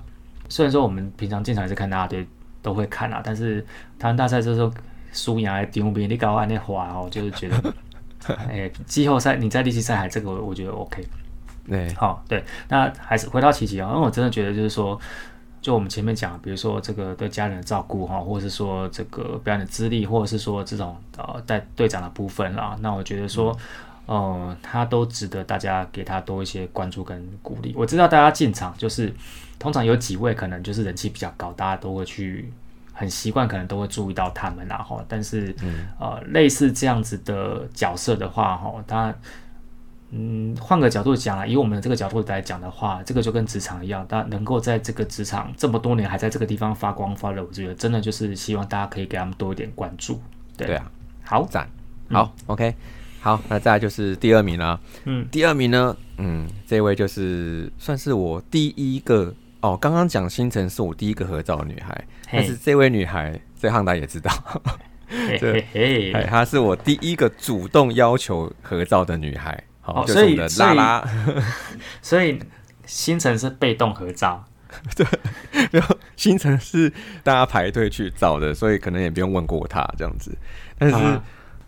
[0.50, 2.28] 虽然说我们平常经常也是看大家队
[2.62, 3.62] 都会看啊，但是
[3.98, 4.72] 台湾大赛这时候
[5.12, 7.74] 输赢还丢兵，你搞完那话哦，就是觉得。
[8.50, 11.02] 哎，季后赛你在例行赛还这个，我觉得 OK。
[11.66, 15.00] 对，好，对，那还是回到琪琪啊，因为我真的觉得就是说，
[15.62, 23.56] 就我们前面讲，比如说这个对家人的照顾哈，或者是说这个表演的资历，或者是说这种呃带队长的部分啦，那我觉得说，
[24.06, 27.74] 呃，他都值得大家给他多一些关注跟鼓励。
[27.78, 29.14] 我知道大家进场就是
[29.58, 32.52] 通常有几位可能就是人气比较高，大家都会去。
[32.92, 35.56] 很习惯，可能都会注意到他们，然后，但是，
[35.98, 39.16] 呃，类似这样子的角色的话，哈，他，
[40.12, 50.22] 嗯，换个角度讲啊，以我们这个角度来讲的话，这个就跟职场一样，他能够在这个职场这么多年还在这个地方发光发热，我觉得真的就是希望大家可以给他们多一点关注。
[50.58, 50.92] 对啊，
[51.24, 51.48] 好。
[51.50, 51.70] 赞，
[52.10, 52.74] 好，OK，
[53.22, 54.80] 好，那再来就是第二名了。
[55.06, 59.34] 嗯，第二名呢，嗯，这位就是算是我第一个。
[59.62, 64.32] 哦，刚刚讲星辰是我第一个合照的女孩，但是这位女孩，这汉达也知道，
[65.38, 69.62] 对，她是我第一个主动要求合照的女孩，
[69.94, 71.10] 好，就是我的拉拉，
[72.02, 72.40] 所以
[72.86, 74.44] 星辰是被动合照，
[74.96, 75.06] 对，
[75.72, 76.92] 然后星辰是
[77.24, 80.38] 大家排队去照的，所以可能也不用问过他这样子，
[80.78, 80.98] 但是。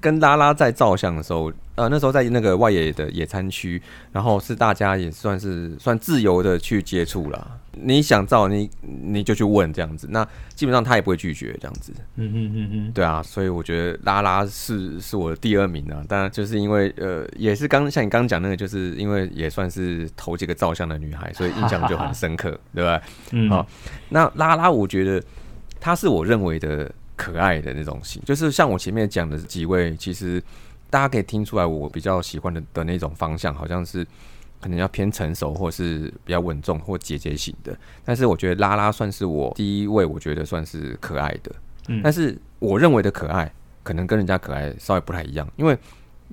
[0.03, 3.81] 跟拉拉在照相的时候，呃，那时候在那个外野的野餐区，
[4.11, 7.59] 然后是大家也算是算自由的去接触了。
[7.73, 11.93] 你想照你你就去问这样子，那基本上他也不会拒绝这样子。
[12.17, 16.03] 嗯嗯嗯嗯，对啊，所以我觉得拉拉是是我的第二名啊。
[16.07, 23.01] 当然就是因为呃，也是刚像你刚刚讲那个，就是因为也算是头几个照相的女孩，所以印象就很深刻， 对吧？
[23.31, 23.65] 嗯，好，
[24.09, 25.23] 那拉拉我觉得
[25.79, 26.91] 她是我认为的。
[27.17, 30.41] 可爱的那种型，就是像我前面讲的几位，其实
[30.91, 34.05] 大家可以听出来，我比较喜欢的的那种方向，好像是
[34.59, 37.75] 可能要偏成熟，或是比较稳重或姐姐型的。
[38.05, 41.51] 但是我觉得拉拉算是我第一位，我觉得算是可爱的。
[41.87, 43.51] 嗯，但是我认为的可爱，
[43.81, 45.75] 可能跟人家可爱稍微不太一样，因为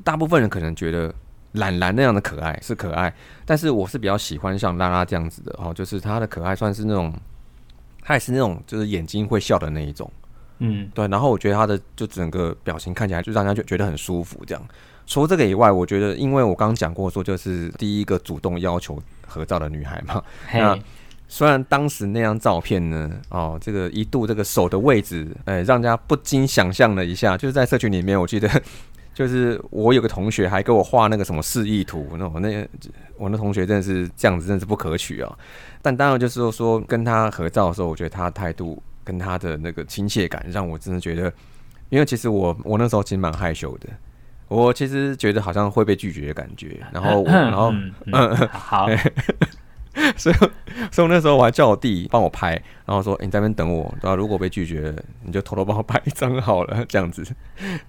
[0.05, 1.15] 大部分人可能觉得
[1.53, 3.15] 懒懒那样的可爱是可爱，
[3.47, 7.15] 但是我是比较喜欢像拉拉这样子的哦，就是她的可爱算是那种，
[8.03, 10.11] 她也是那种就是眼睛会笑的那一种，
[10.59, 11.07] 嗯，对。
[11.09, 14.63] 然后我觉得她的就整个表情看起来就让人家就觉得很舒服这样。
[15.07, 20.79] 除了这个以外，我觉得因为我刚刚讲过说就是第一个主动要求合照的女孩嘛，那，
[21.29, 28.51] 虽然当时那张照片呢，哦，这个一度这个手的位置，哎，让人家不禁想象了一下，就是在社群里面，我记得
[29.15, 32.69] 就是我有个同学还给我画那个什么示意图，那我那
[33.17, 35.39] 我那同学真的是这样子，真的是不可取啊。
[35.81, 41.33] 但当然就是说跟他合照的时候，我觉得他态度跟他的那个亲切感，让我真的觉得，
[41.89, 43.89] 因为其实我我那时候其实蛮害羞的，
[44.49, 48.87] 我其实觉得好像会被拒绝的感觉， 然后我然后嗯嗯 好，
[50.19, 50.35] 所以，
[50.93, 52.51] 所以我那时候我还叫我弟帮我拍，
[52.85, 57.25] 然后说、欸你在那边等我，然后如果被拒绝，你就偷偷帮我拍一张好了，这样子。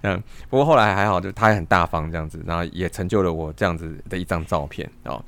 [0.00, 5.22] 嗯，不过后来还好，就他也很大方这样子，然后也成就了我这样子的一张照片哦。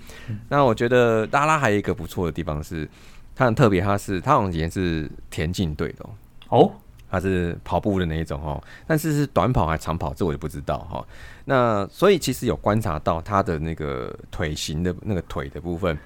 [0.48, 2.88] 那我觉得拉拉还有一个不错的地方是，
[3.35, 6.11] 他很特别，他是他好像以前是田径队的、哦。
[6.49, 6.73] 哦，
[7.11, 11.07] 他是跑步的那一种哦，但是是短跑还是长跑，这我就不知道哈、
[11.47, 15.99] 那所以其实有观察到他的那个腿型的那个腿的部分，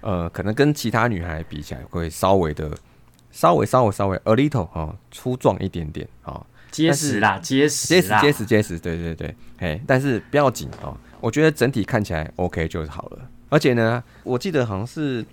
[0.00, 2.70] 呃，可能跟其他女孩比起来会稍微的
[3.30, 13.18] 稍微稍微稍微 a little 哦粗壮一点点哦，结实啦，结实结实，结实结实，对对对，嘿，但是不要紧哦，我觉得整体看起来 OK 就好了。
[13.48, 15.24] 而且呢，我记得好像是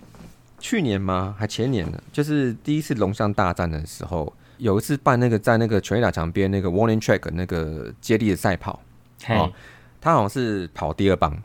[0.63, 1.35] 去年吗？
[1.37, 2.01] 还前年呢？
[2.13, 8.79] 就是第一次龙象大战的时候，有一次办那个在那个全垒打墙边那个 Warning Track 那个接力的赛跑，
[9.27, 9.51] 哦
[9.99, 11.37] 他好像是跑第二棒，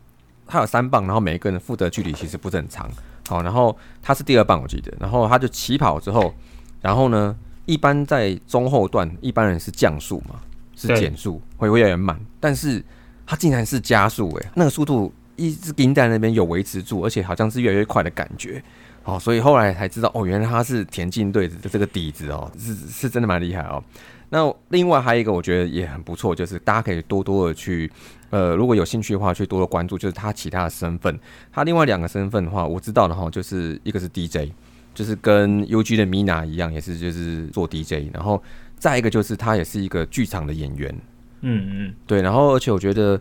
[0.47, 2.89] 他有三棒，然后每一个人负责距离其实不是很长，
[3.29, 6.33] 好，然后他是第二棒我记得，然后他就起跑之后，
[6.81, 10.37] 然后呢，一般在中后段一般人是降速嘛，
[10.77, 12.81] 是对减速会会越来越慢，但是
[13.27, 18.63] 他竟然是加速哎、那个速度一直盯在那边有维持住，而且好像是越来越快的感觉。
[19.09, 23.83] 哦，所以后来才知道，哦，原来他是田径队的这个底子哦，是是真的蛮厉害哦。
[24.29, 27.91] 那另外还有一个我觉得也很不错，就是大家可以多多的去，
[28.29, 31.19] 呃，如果有兴趣的话，去多多关注，就是他其他的身份。
[31.51, 34.53] 他另外两个身份的话，我知道的哈，就是一个是 DJ，
[34.93, 38.43] 就是跟 UG 的 Mina 一样，也是就是做 DJ，然后
[38.77, 40.95] 再一个就是他也是一个剧场的演员，
[41.41, 43.19] 嗯嗯，对，然后而且我觉得，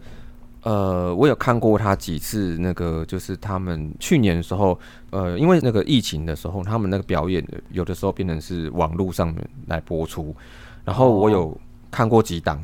[0.68, 4.78] 呃，我有看过他几次那个，就是他们去年的时候，
[5.12, 10.36] 呃，因为那个疫情的时候，他们那个表演有的时候变成是网络上面来播出，
[10.84, 11.58] 然后我有
[11.90, 12.62] 看过几档，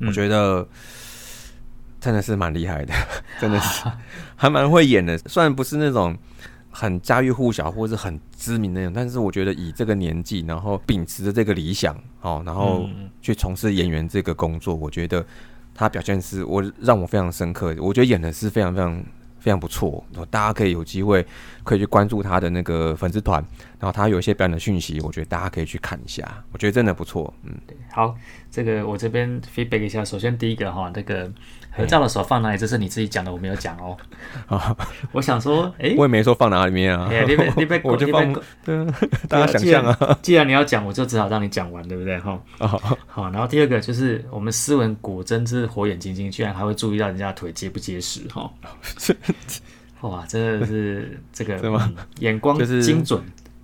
[0.00, 0.66] 我嗯觉得
[2.00, 2.92] 真的是蛮厉害的，
[3.40, 3.84] 真的是
[4.34, 6.16] 还蛮会演的，虽然不是那种。
[6.78, 15.24] 很家喻户晓或是很知名的那种，但是我觉得以这个年纪，然后秉持着这个理想，哦，然后嗯去从事演员这个工作，我觉得
[15.76, 19.04] 他表现是我让我非常深刻，我觉得演的是非常非常
[19.38, 21.24] 非常不错，大家可以有机会
[21.62, 23.40] 可以去关注他的那个粉丝团，
[23.78, 27.52] 然后他有一些表演的讯息，我觉得大家可以去看一下，我觉得真的不错，嗯，
[27.92, 28.16] 好，
[28.50, 30.04] 这个我这边 feedback 一下。
[30.04, 31.30] 首先第一个哈，那个
[31.76, 33.96] 合照的时候放哪里，这是你自己讲的，我没有讲哦。
[35.12, 38.32] 我想说，诶，我也没说放哪里面啊哎，你别你别 我就放
[39.28, 42.18] 大家想象啊，既然你要讲，我就只好让你讲完，对不对？
[42.20, 43.30] 哈，哦，好。
[43.30, 48.50] 然后第二个就是我们斯文果真是火眼金睛，居然还会注意到人家的腿结不结实哈。
[50.02, 51.58] 哇，真的是这个
[52.20, 53.20] 眼光就是精准。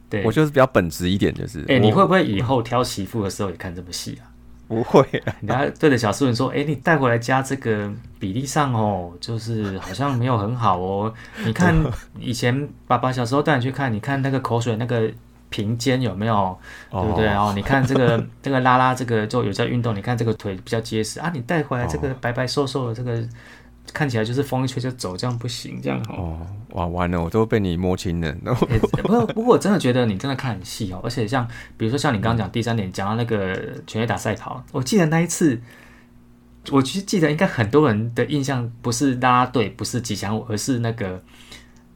[0.08, 4.28] 对，我就是比较本质一点，就是，哎，你我会不会以后挑媳妇的时候也看这么细啊？
[4.74, 5.34] 不会啊？
[5.40, 11.12] 人家对着小斯文说：“哎、你带回来加这个比例上哦，就是好像没有很好哦。
[11.44, 11.74] 你看
[12.18, 15.10] 以前爸爸小时候带你去看，你看那个口水那个
[15.50, 16.58] 平肩有没有，
[16.90, 17.52] 对不对哦？
[17.54, 21.30] 你看这个 这个拉拉这个就有在运动，你看这个腿比较结实啊。
[21.34, 23.22] 你带回来这个白白瘦瘦的这个，
[23.92, 26.14] 看起来就是风一吹就走，这样不行，这样哦。
[26.14, 33.54] 哦，哇，完了，我都被你摸清了，然后欸不过不过我真的觉得你真的看很细哦，而且像比如说像你刚刚讲第三点讲到那个
[33.86, 35.60] 全垒打赛跑，我记得那一次，
[36.70, 41.20] 我其实记得应该很多人的印象不是啦啦队，不是吉祥物，而是那个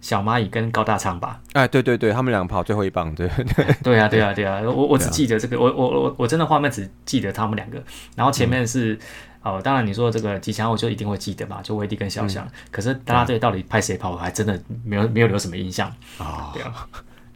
[0.02, 1.40] 小蚂蚁跟高大昌吧？
[1.54, 7.82] 哎，对对对，他们两个跑最后一棒，对对，对啊对啊对啊，我我只记得这个，我我我我真的画面只记得他们两个，
[8.14, 8.98] 然后前面是。
[9.46, 12.44] 哦，当然你说这个吉祥物就一定会记得嘛，就威力跟小翔。
[12.72, 15.88] 可是啦啦队到底派谁跑，我还真的没有没有留什么印象。
[16.18, 16.88] 啊，对啊，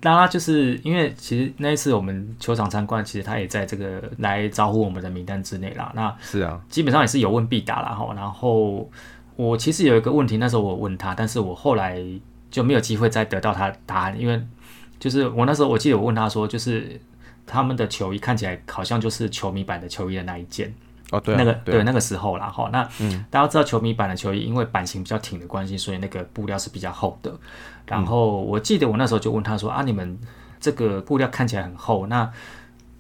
[0.03, 5.93] 拉拉就是因为其实那一次我们球场参观，其实他也在这个来招呼我们的名单之内啦。
[5.95, 8.13] 那是啊，基本上也是有问必答啦哈。
[8.17, 8.91] 然后
[9.37, 12.03] 我其实有一个问题，那时候我问他，但是我后来
[12.51, 14.43] 就没有机会再得到他答案，因为
[14.99, 17.01] 就是我那时候我记得我问他说，就是
[17.47, 20.75] 他们的球衣看起来好像就是球迷版的球衣的那一件。
[21.11, 22.69] 哦，对啊，那个对啊那个时候啦哈。
[22.73, 27.33] 那嗯大家知道球迷版的球衣，因为版型比较挺的关系，所以那个布料是比较厚的。
[27.87, 30.19] 然后我记得我那时候就问他说啊，你们
[30.61, 32.31] 这个布料看起来很厚，那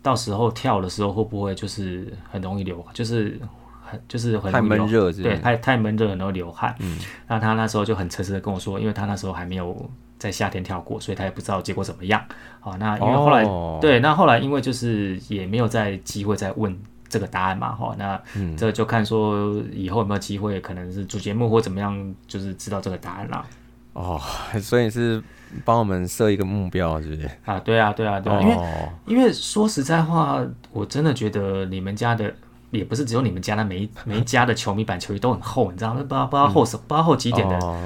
[0.02, 3.38] 到时候跳的时候会不会就是很容易流，就是
[3.84, 6.74] 很就是很太闷热对，太太闷热，然后流汗。
[6.78, 6.98] 嗯，
[7.28, 9.88] 那他那时候就很诚实的跟我说，因为他那时候还没有
[10.18, 12.24] 在夏天跳过，所以他也不知道结果怎么样。
[12.60, 16.76] 好，那因为后来、哦对，那后来因为就是也没有再机会再问
[17.10, 23.44] 这个答案嘛，哈，那嗯这就看说以后有没有机会，可能是主节目或怎么样，就是知道这个答案啦。
[23.92, 24.18] 哦，
[24.62, 25.20] 所以是
[25.64, 27.28] 帮我们设一个目标，是不是？
[27.44, 30.40] 啊，对啊，对啊，对啊，因为哦，因为说实在话，
[30.72, 32.32] 我真的觉得你们家的
[32.70, 36.00] 也不是只有你们家的，每一每一家的球迷版球衣都很厚，你知道吗？
[36.00, 37.78] 不知道不知道厚什、不知道厚几点的，哦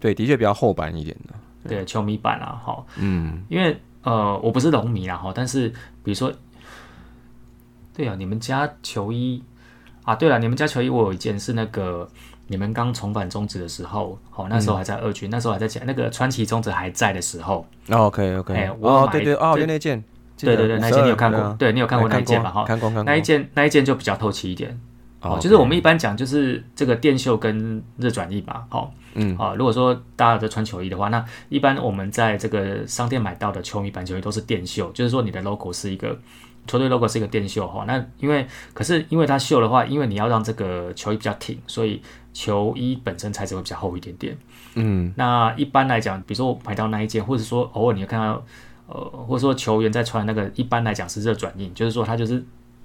[0.00, 1.34] 对，的确比较厚版一点的。
[1.68, 5.68] 对球迷版啊，哈，嗯，因为呃，我不是龙迷啦哈，但是
[6.02, 6.32] 比如说，
[7.94, 9.42] 对啊，你们家球衣
[10.04, 12.08] 啊，对了，你们家球衣我有一件是那个
[12.48, 20.04] 你们刚重返中职的时候，好、那时候还在二军，那时候还在讲那个川崎中职还在的时候，OK OK，哎我有哦，买对对，哦，对就那件，
[20.38, 21.40] 对对对，那一件你有看过？
[21.40, 21.56] 啊。
[21.58, 22.50] 对你有看过哎那一件吧？
[22.50, 24.70] 哈，看过看过，那一件那一件就比较透气一点。
[25.20, 29.36] 哦，哦就是我们一般讲就是这个电绣跟热转印嘛，好、嗯。
[29.38, 36.18] 啊，如果说大家在穿球衣的话，那一般我们在这个商店买到的球迷版球衣都是电绣，就是说你的 logo 是一个
[36.66, 37.84] 球队 logo 是一个电绣哈。
[37.86, 42.00] 那因为可是因为它绣的话，因为你要让这个球衣比较挺，所以
[42.32, 44.36] 球衣本身材质会比较厚一点点。
[44.74, 48.42] 嗯那一般来讲，比如说我买到那一件，或者说偶尔你会看到，
[48.86, 48.94] 呃，
[49.26, 52.42] 或者说球员在穿那个，一般来讲是热转印，就是说它就是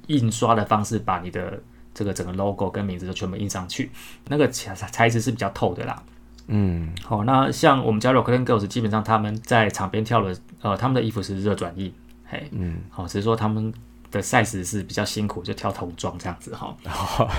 [0.07, 1.59] 印刷的方式把你的
[1.93, 3.89] 这个整个 logo 跟名字都全部印上去，
[4.27, 6.03] 那个材材质是比较透的啦。
[6.47, 11.93] 嗯好，那像我们家 Rock and Girls，基本上他们在场边跳的，呃，他们的衣服是热转印，
[12.27, 13.73] 嘿，嗯，好，只是说他们
[14.11, 16.75] 的 size 是比较辛苦，就跳童装这样子哈。
[16.85, 17.29] 哦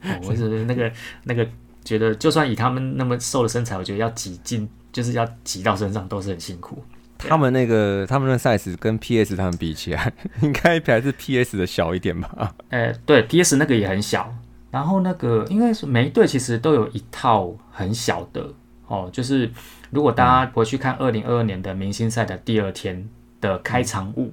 [0.22, 0.92] 我是那个
[1.24, 1.44] 那个
[1.84, 6.82] 觉得，就算以他们那么瘦的身材，我觉得要挤进，就是要挤到身上都是很辛苦。
[7.18, 12.54] 他们那个他们的 size 跟 PS 他们比起来， 应该还是 PS 的小一点吧？
[12.70, 14.32] 呃，对，PS 那个也很小，
[14.70, 18.48] 然后那个应该是每一队其实都有一套很小的
[18.86, 19.50] 哦，就是
[19.90, 23.08] 如果大家回去看二零二二年的明星赛的第二天
[23.40, 24.32] 的开场舞，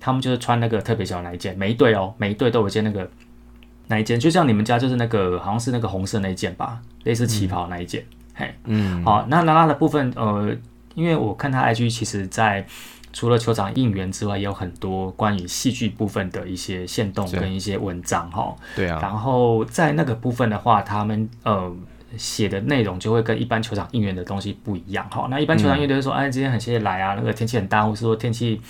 [0.00, 3.08] 他们就是穿那个特别小的那一件，每一队哦，每一队都有一件那个
[3.88, 10.54] 那一件，就像你们家就是那个好像是那个红色那一件吧，类似旗袍那一件，嘿，嗯，好，那拉拉的部分，呃，
[10.94, 12.66] 因为我看他 IG，其实在
[13.12, 18.54] 除了球场应援之外，也有很多关于戏剧部分的一些线动跟一些文章哈。
[18.74, 21.74] 对啊，然后在那个部分的话，他们呃
[22.16, 25.26] 写的内容就会跟一般球场应援的东西不一样哈。
[25.30, 28.60] 那一般球场应援就是说，哎，今天很谢谢来啊，那个天气很大，或是说天气。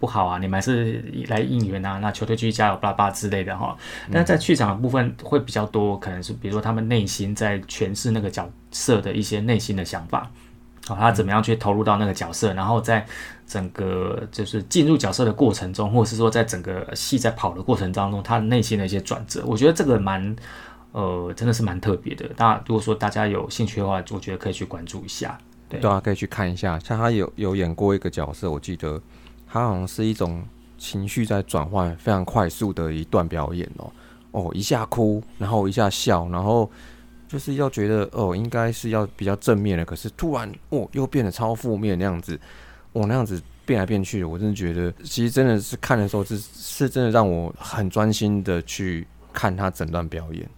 [0.00, 3.76] 不好啊，你们还是来应援啊，那球队继续加油，巴拉巴拉之类的哈。
[4.10, 10.28] 但在剧场的部分会比较多，可能是比如说他们内心在诠释那个角色的一些内心的想法，
[10.88, 13.06] 好，他怎么样去投入到那个角色，然后在
[13.46, 20.34] 整个就是进入角色的过程中，或者是说在整个戏在跑的过程当中，他内心的一些转折，我觉得这个蛮
[20.92, 22.30] 呃真的是蛮特别的。
[22.36, 25.36] 那如果说大家有兴趣的话，我觉得可以去关注一下。
[25.68, 26.78] 对对啊，可以去看一下。
[26.78, 29.00] 像他有有演过一个角色，我记得
[29.46, 30.42] 他好像是一种
[30.78, 33.90] 情绪在转换非常快速的一段表演哦。
[34.32, 36.70] 哦，一下哭，然后一下笑，然后
[37.28, 42.38] 就是要觉得哦，应该是要比较正面的，可是突然哦又变得超负面那样子，
[42.92, 50.48] 哦那样子变来变去，我真的觉得其实真的是看的时候是是真的让我很专心的去看他整段表演。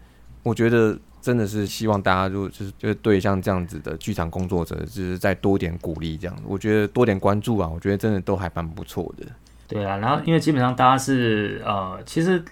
[0.45, 6.37] 我觉得真的是希望大家就就是就是对像这样子的剧场工作者，就是再多点鼓励这样。
[6.47, 9.27] 我觉得多点关注啊，我觉得真的都还蛮不错的。
[9.67, 12.45] 对啊，然后因为基本上大家是呃，其实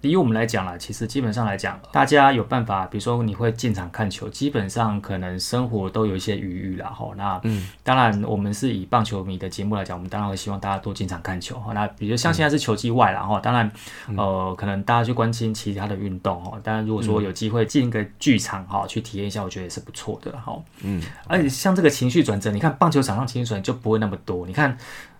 [0.00, 6.88] 以我们来讲啦，其实基本上来讲，大家有办法，比如说你会进场看球，基本上可能生活都有一些余裕啦。
[6.88, 11.58] 吼，那嗯，当然我们是以棒球迷的节目来讲，我们当然会希望大家多进场看球。
[11.58, 13.70] 吼那比如像现在是球季外啦，哈，当然
[14.16, 16.60] 呃，可能大家去关心其他的运动哦。
[16.62, 20.56] 当然如果说有机会进一个剧场哈，去体验一下，我觉得也是不错的哈。
[20.82, 24.46] 嗯，而且像这个情绪转折，你看棒球场上情绪转折就不会那么多。
[24.46, 24.78] 你看，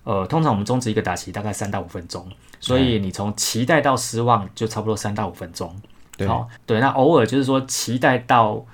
[0.08, 2.26] 呃，通常我们终止一个打席大概三到五分钟，
[2.60, 5.70] 所以你从期待到失望就差不多三到五分钟。
[6.16, 6.26] 对。
[6.26, 8.64] 好，对，那偶尔就是说期待到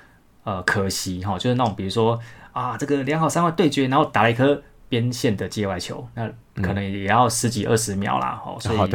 [0.45, 2.17] 呃可惜哈，就是那种比如说
[2.53, 6.31] 啊这个良好三位对决，然后打了一颗边线的界外球，那
[6.63, 8.41] 可能也要十几二十秒啦。
[8.47, 8.91] 哦、所以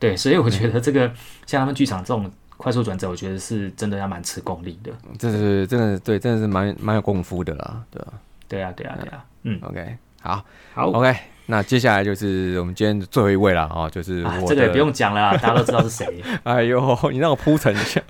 [0.00, 1.06] 对， 所以我觉得这个
[1.46, 4.90] 像他们剧场这种快速转折，我觉得是真的要蛮吃功力的。
[5.16, 7.84] 这是真的对，真的是蛮蛮有功夫的啦，
[8.48, 10.44] 对啊，对啊，对啊，嗯，OK，好。
[10.74, 11.16] 好，，OK，
[11.46, 16.06] 那接下来就是我们今天的最后一位了啊，就是啊，我的这个也不用讲了， 大家都知道是谁。
[16.44, 18.00] 哎呦，你让我铺陈一下，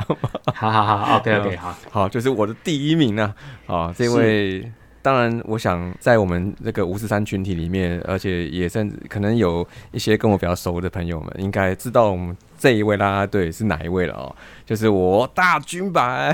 [0.55, 3.35] 好好好，OK OK，好，好，就是我的第一名呢、
[3.67, 4.71] 啊，这位。
[5.05, 16.31] 当然，我想在我们这个五十三群体里面，而且也甚至可能有一些跟我比较熟的朋友们，应该知道我们这一位啦啦队是哪一位了哦，就是我大军白。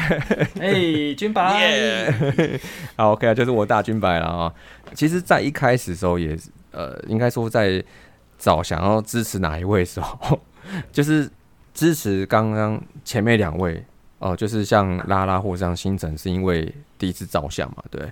[0.60, 2.14] 哎，军白，耶
[2.94, 4.52] 好，OK 啊，就是我大军白了啊。
[4.92, 7.82] 其实，在一开始的时候也是，呃，应该说在
[8.38, 10.40] 找想要支持哪一位的时候，
[10.92, 11.30] 就是
[11.74, 13.84] 支持刚刚前面两位
[14.20, 18.02] 哦、就是像拉拉或者像星辰，是因为第一次照相嘛，对。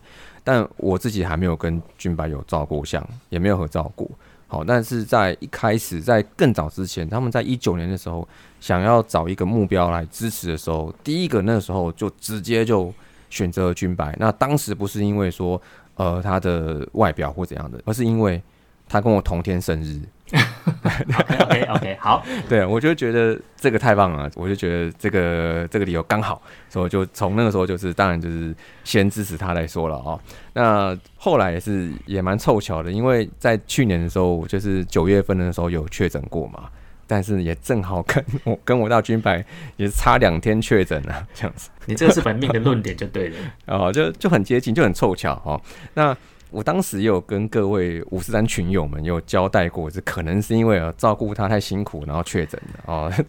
[0.45, 4.09] 但我自己还没有跟君白有照过相，也没有合照过。
[4.47, 8.27] 好，但是在一开始，在更早之前，他们在一九年的时候，
[8.61, 12.95] 想要找一个目标来支持的时候，第一个那时候就直接就
[13.29, 14.15] 选择了君白。
[14.21, 15.61] 那当时不是因为说
[15.97, 18.41] 呃他的外表或怎样的，而是因为
[18.89, 20.01] 他跟我同天生日。
[20.33, 30.19] OK OK OK，好，对，我就觉得这个太棒了，我就觉得这个这个理由刚好，所以我就从那个时候就是当然就是先支持他来说了哦。
[30.53, 36.69] 那后来也是也蛮凑巧的，因为在去年的时候，就是九月份的时候有确诊过嘛，
[37.07, 39.45] 但是也正好跟我跟我到军白
[39.77, 41.71] 也是差两天确诊了，这样子。
[41.87, 43.37] 你这个是本命的论点就对了。
[43.67, 45.61] 哦，就就很接近，就很凑巧哦。
[45.95, 46.17] 那
[46.51, 53.13] 我当时也有跟各位五十三群友们有交代过，这可能是因为呃照顾他太辛苦，然后确诊的哦。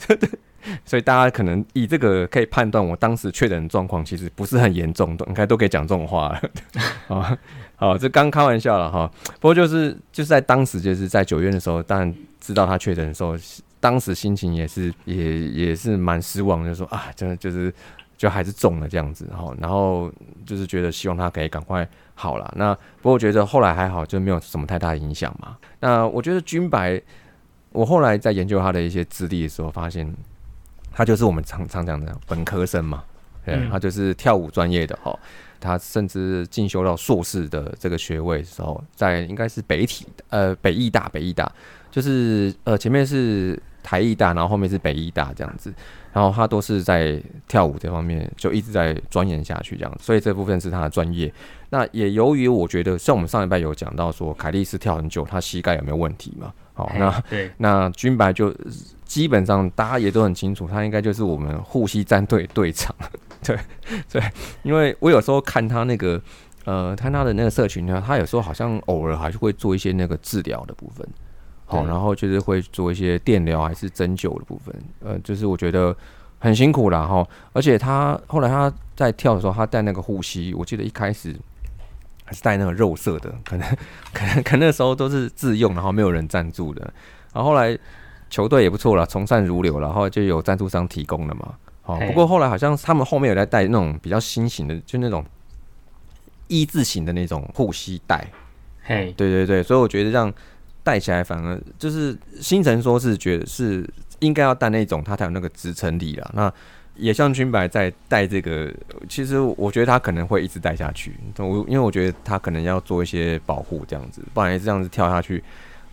[0.84, 7.16] 所以大家可能以这个可以判断，我当时确诊的状况其实不是很严重，都应该都可以讲这种话了。
[7.16, 7.38] 啊，
[7.78, 9.10] 好，这刚开玩笑了哈。
[9.40, 13.38] 不过就是就是在当时就是在九月的时候，当然知道他确诊的时候，
[13.80, 17.74] 当时心情也是也也是蛮失望的，就说啊，真的就是
[18.18, 20.12] 就还是中了这样子，然后然后
[20.46, 22.52] 就是觉得希望他可以赶快好了。
[22.58, 25.58] 那不过我觉得后来还好，就没有什么太大影响嘛。
[25.80, 27.02] 那我觉得军白，
[27.72, 30.12] 我后来在研究他的一些资历的时候，发现
[30.92, 33.04] 他就是我们常常讲的本科生嘛，
[33.46, 35.18] 对，嗯他就是跳舞专业的哈。
[35.60, 41.52] 他甚至进修到硕士的这个学位的时候，在应该是北体呃北艺大北艺大，
[41.98, 45.74] 就是呃前面是台艺大，然后后面是北艺大这样子，
[46.14, 51.34] 然后他都是在跳舞这方面就一直在钻研下去这样，所以这部分是他的专业。
[51.72, 56.54] 那也由于我觉得，像我们上礼拜有讲到说，凯莉丝跳很久，他膝盖有没有问题嘛？
[56.76, 58.56] 好，那对，那军白就
[59.04, 62.96] 基本上大家也都很清楚，他应该就是我们护膝战队队长。
[63.44, 63.58] 对
[64.12, 64.22] 对，
[64.62, 66.22] 因为我有时候看他那个
[66.66, 71.08] 呃，看他的那个社群呢，他有时候好像偶尔还是会做一些那个治疗的部分。
[71.70, 75.96] 好，对然后就是会做一些电疗还是针灸的部分，呃，就是我觉得
[76.40, 77.28] 很辛苦啦哈。
[77.52, 81.36] 而且他后来他在跳的时候，他戴那个护膝，我记得一开始
[82.24, 83.78] 还是戴那个肉色的，可能
[84.14, 86.82] 可能可能那时候都是自用，然后没有人赞助的。
[87.34, 87.78] 然后后来
[88.30, 91.54] 球队也不错啦，从善如流，然后就有赞助商提供了嘛。
[91.82, 95.24] 好，不过后来好像他们后面有在带那种比较新型的，就那种
[96.48, 98.26] 一字形的那种护膝带。
[98.84, 100.34] 嘿，对对对，所以我觉得这样
[100.88, 103.86] 戴起来反而就是星辰说是觉得是
[104.20, 106.32] 应该要戴那种，它才有那个支撑力啦。
[106.34, 106.54] 那
[106.96, 108.74] 也像军白在戴这个，
[109.10, 111.14] 其实我觉得他可能会一直戴下去。
[111.40, 115.44] 我因为我觉得他可能要做一些保护这样子，不然这样子跳下去，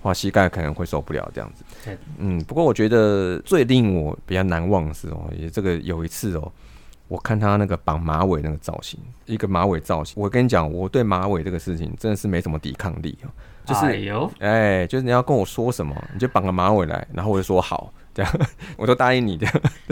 [0.03, 1.99] 哇，膝盖可能会受不了这样子。
[2.19, 6.53] 嗯，不过我觉得最令我比较难忘的是哦，也这个有一次哦。
[7.09, 13.29] 我看他那个绑马尾那个造型，一个马尾造型，我跟你讲，我对马尾这个事情真的是没什么抵抗力哦。
[13.65, 18.41] 就是哎呦，哎，就是你要跟我说什么，你就绑个马尾来，然后我就说好，这样
[18.77, 19.47] 我都答应你的。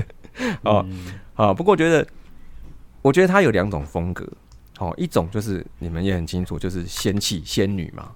[0.64, 2.06] 哦，嗯好，不过我觉得，
[3.02, 4.26] 我觉得他有两种风格，
[4.78, 8.10] 哦，一种就是你们也很清楚，就是仙气仙女嘛。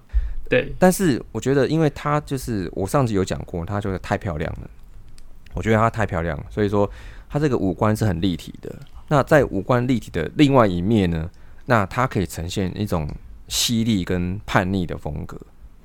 [0.49, 4.69] 对，但是我觉得，因为她就是我上次有讲过，她就是太漂亮了，
[5.53, 6.89] 我觉得她太漂亮了，所以说
[7.29, 8.73] 她这个五官是很立体的。
[9.09, 11.29] 那在五官立体的另外一面呢，
[11.65, 13.09] 那它可以呈现一种
[13.47, 15.37] 犀利跟叛逆的风格。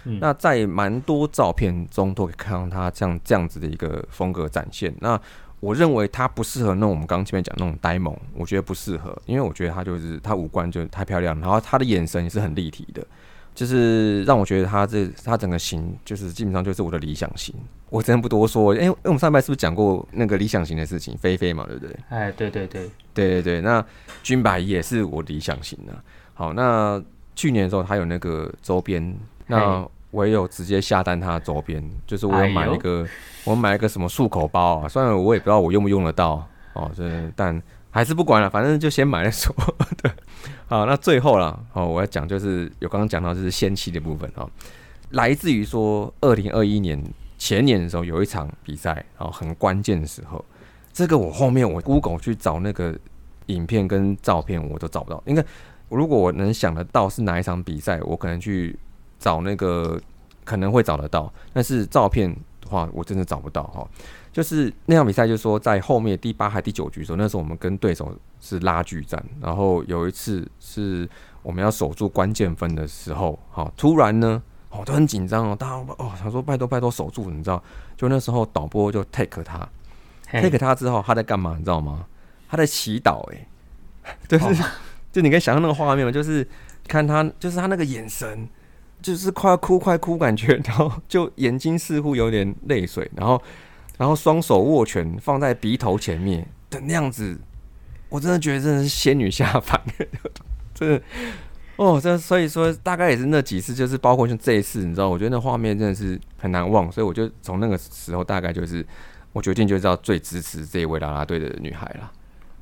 [0.04, 4.92] 嗯那在蛮多照片中都可以看到他这样这样子的一个风格展现。
[4.98, 5.20] 那
[5.60, 13.06] 我认为他不适合那种我们刚刚前面讲那种呆萌，我觉得不适合，因为我觉得他就是他五官就太漂亮，然后他的眼神也是很立体的，
[13.54, 17.54] 就是让我觉得他这他整个型就是基本上就是我的理想型。
[17.88, 21.96] 我真的不多说，因为因为我们上一拜是不是讲过那个理想型的事情，菲菲嘛，对不对？
[22.08, 23.84] 哎，对对对，对对对，那
[24.24, 25.94] 君白也是我理想型的。
[26.34, 27.00] 好，那
[27.34, 29.16] 去年的时候他有那个周边，
[29.46, 33.06] 那我也有直接下单他的周边，就是我有买一个，
[33.44, 37.60] 我买一个什么漱口包啊，虽然我也不知道我用不用得到哦，这但
[37.90, 39.54] 还是不管了，反正就先买了说。
[40.02, 40.10] 对，
[40.66, 44.48] 好，那最后了，哦，我要讲就是有刚刚讲到就是仙气的部分哦。
[45.10, 47.02] 来自于说二零二一年
[47.36, 50.42] 前年的时候有一场比赛，然后很关键的时候，
[50.92, 52.98] 这个我后面我 Google 去找那个
[53.46, 55.44] 影片跟照片我都找不到，应该
[55.96, 58.78] 如果我能想得到是哪一场比赛，我可能去
[59.18, 60.00] 找那个
[60.44, 63.86] 可能会找得到，但是照片的话我真的找不到哈。
[64.32, 71.06] 就是那场比赛，就是说在后面第八还第九局的时候，那时候我们跟对手是拉锯战，然后有一次是
[71.42, 77.62] 我们要守住关键分的时候，好，突然呢，哦，都很紧张哦，大家哦想说拜托拜托守住，你知道？
[77.94, 79.68] 就那时候导播就 take 他
[80.30, 81.56] ，take 他之后他在干嘛？
[81.58, 82.06] 你知道吗？
[82.48, 83.46] 他在祈祷，哎，
[84.26, 84.66] 就是、哦
[85.12, 86.10] 就你可以想象那个画面吗？
[86.10, 86.44] 就是
[86.88, 88.48] 看他，就是他那个眼神，
[89.00, 93.40] 就是快要哭快哭感觉，然后就眼睛似乎有点泪水，然后
[93.98, 97.38] 然后双手握拳放在鼻头前面的那样子，
[98.08, 99.80] 我真的觉得真的是仙女下凡，
[100.74, 101.02] 真的
[101.76, 108.84] 哦，这所以说大概也是那几次，就是包括像这一次，你知道，我觉得那画面真的是很难忘，所以我就从那个时候大概就是
[109.32, 112.10] 我决定就知道最支持这一位啦啦队的女孩了。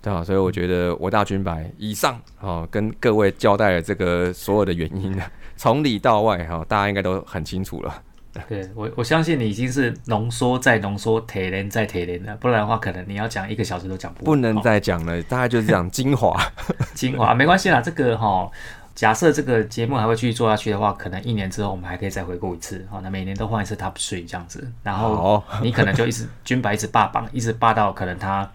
[0.02, 5.22] 对啊，所以我觉得我大军白以上哦，跟各位交代了这个所有的原因呢，
[5.56, 8.02] 从里到外哈、大家应该都很清楚了。
[8.48, 14.24] 对我，我相信你已经是浓缩再浓缩、提炼再提炼了，不然的话，可能你要讲一个小时都讲不完。
[14.24, 16.40] 不能哦再讲了，大概就是讲精华。
[16.94, 17.80] 精华，没关系啦。
[17.80, 18.48] 这个哈、
[18.94, 22.86] 假设这个节目还会继续做下去的话，可能一年之后我们还可以再回顾一次。
[22.88, 28.48] 好、那每年都换一次 Top Three 这样子，然后你可能就一直 军白一直霸榜，一直霸到可能他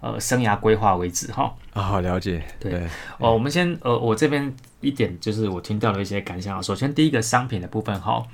[0.00, 1.54] 呃生涯规划为止哈。
[1.72, 2.42] 啊、了解。
[2.58, 2.86] 对对，
[3.18, 6.62] 哦，我们先呃，我这边一点就是我听到的一些感想啊。
[6.62, 8.24] 首先，第一个商品的部分哈，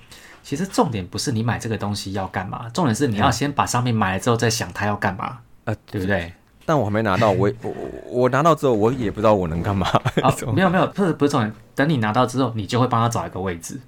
[0.43, 6.33] 其实重点不是你买这个东西要干嘛，重点是你要先把商品买了之后再想它要干嘛，呃，对不对？
[6.67, 7.75] 但我还没拿到，我 我
[8.09, 9.87] 我拿到之后，我也不知道我能干嘛。
[10.23, 13.79] 啊，没有没有，不是不是重点，等你拿到之后，你就会帮他找一个位置。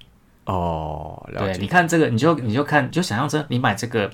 [0.45, 1.61] 哦，了对，解。
[1.63, 4.11] 你看这个，你就你就看，就想象着你买这个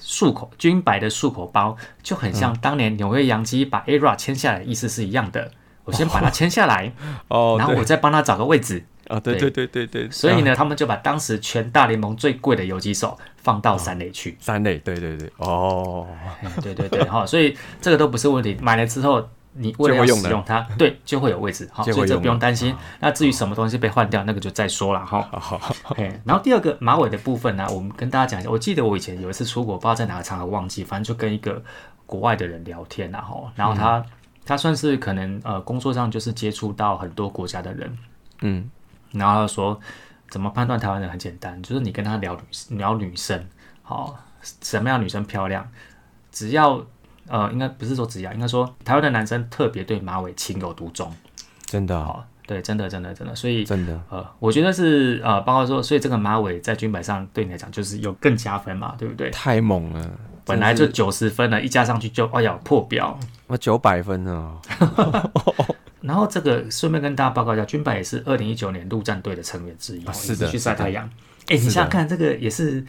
[0.00, 5.50] 漱口军白的漱口包，就很像当年纽约洋基把 ERA 签下来的意思是一样的。
[5.84, 6.92] 我先把它签下来，
[7.28, 8.84] 哦，然后我再帮他找个位置。
[9.08, 10.08] 啊，对对对对对。
[10.10, 14.36] 所以啊，呢，他们就把当时全大联盟最贵的游击手放到三垒去。
[14.38, 16.06] 三垒，对对对，哦，
[16.44, 18.56] 哎对对对，哈，所以这个都不是问题。
[18.60, 21.68] 买了之后，你为了使用它，对，就会有位置。
[21.72, 22.74] 好，所以这不用担心。
[23.00, 25.20] 那至于什么东西被换掉，那个就再说了哈。
[25.32, 28.50] 好好好，OK，然后第二个马尾的部分呢，我们跟大家讲一下。
[28.50, 31.62] 我记得我以前有一次出国，不知道在哪个场合忘记，反正就跟一个
[32.06, 34.04] 国外的人聊天然后，然后他、
[34.46, 37.98] 他算是可能呃工作上就是接触到很多国家的人，
[38.42, 38.70] 嗯，
[39.10, 39.80] 然后他说
[40.28, 42.38] 怎么判断台湾人很简单，就是你跟他聊
[42.68, 43.44] 女聊女生，
[43.82, 44.16] 好、
[44.62, 45.68] 什么样女生漂亮，
[46.30, 46.84] 只要
[47.30, 51.10] 呃应该不是说只要，应该说台湾的男生特别对马尾情有独钟，
[51.64, 59.30] 真的对，真的真的真的，所以真的，呃，我觉得是呃，包括说，所以这个马尾在军摆上对你来讲就是有更加分嘛，对不对？
[59.30, 60.10] 太猛了，
[60.44, 63.16] 本来就九十分了，一加上去就哎呀破表。
[63.46, 64.60] 我九百分了，
[66.00, 71.08] 然后这个顺便跟大家报告一下，军百也是二零一九年陆战队的成员之一，是的去晒太阳。
[71.46, 72.84] 哎，你想想看，这个也是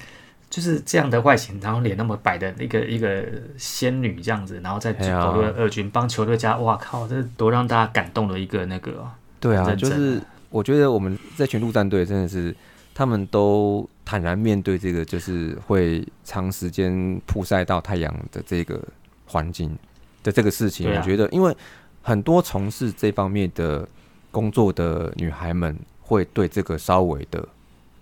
[0.51, 3.23] 就是这样的外形，然后脸那么白的一个一个
[3.57, 12.53] 仙女这样子，然后再哎呀投入二军帮球队加，哇靠，这是多让大家感动的一个那个哦、对啊，就是我觉得我们这群陆战队真的是，
[12.93, 18.77] 他们都坦然面对这个，就是会长时间曝晒到太阳的这个
[19.25, 19.73] 环境
[20.21, 20.91] 的这个事情。
[20.91, 21.55] 啊我觉得，因为
[22.01, 23.87] 很多从事这方面的
[24.31, 27.47] 工作的女孩们，会对这个稍微的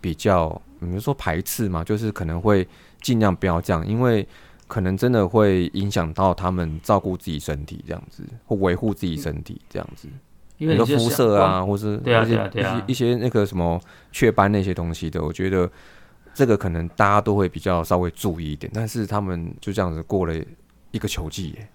[0.02, 2.68] 比较，比如说排斥嘛，就是可能会
[3.02, 4.28] 尽量不要这样，因为。
[4.70, 10.08] 可能真的会影响到他们照顾自己身体这样子，或维护自己身体这样子。
[10.60, 13.82] 因为你就想色啊，或是对啊对啊一些那个什么
[14.12, 15.68] 雀斑那些东西的，我觉得
[16.36, 20.36] 这个可能大家都会比较稍微注意一点，但是他们就这样子过了
[20.91, 21.68] 一个球季耶，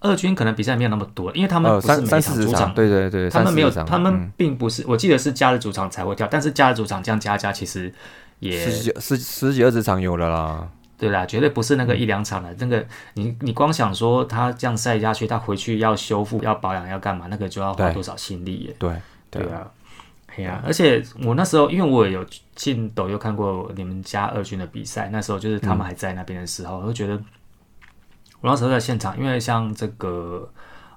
[0.00, 4.32] 二军可能比赛没有那么多，因为他们呃，不是每场主场，对对对，他们没有，他们嗯。
[4.36, 7.92] 并不是，我记得是加了主场才会跳，但是加了主场这样加加，其实
[8.38, 12.54] 也十几十十几二十场有了啦，对啦，绝对不是那个一两场的。
[12.58, 12.84] 那个
[13.14, 18.76] 你你光想说他这样赛下去，他回去要修复、要保养、要干嘛，那个就要花多少心力耶？
[18.78, 18.90] 对
[19.30, 19.66] 对对啊，
[20.36, 22.24] 哎呀、而且我那时候因为我有
[22.54, 27.20] 进抖音看过你们家二军的比赛，那时候就是他们还在那边的时候，我就觉得
[28.40, 30.48] 我那时候在现场，因为像这个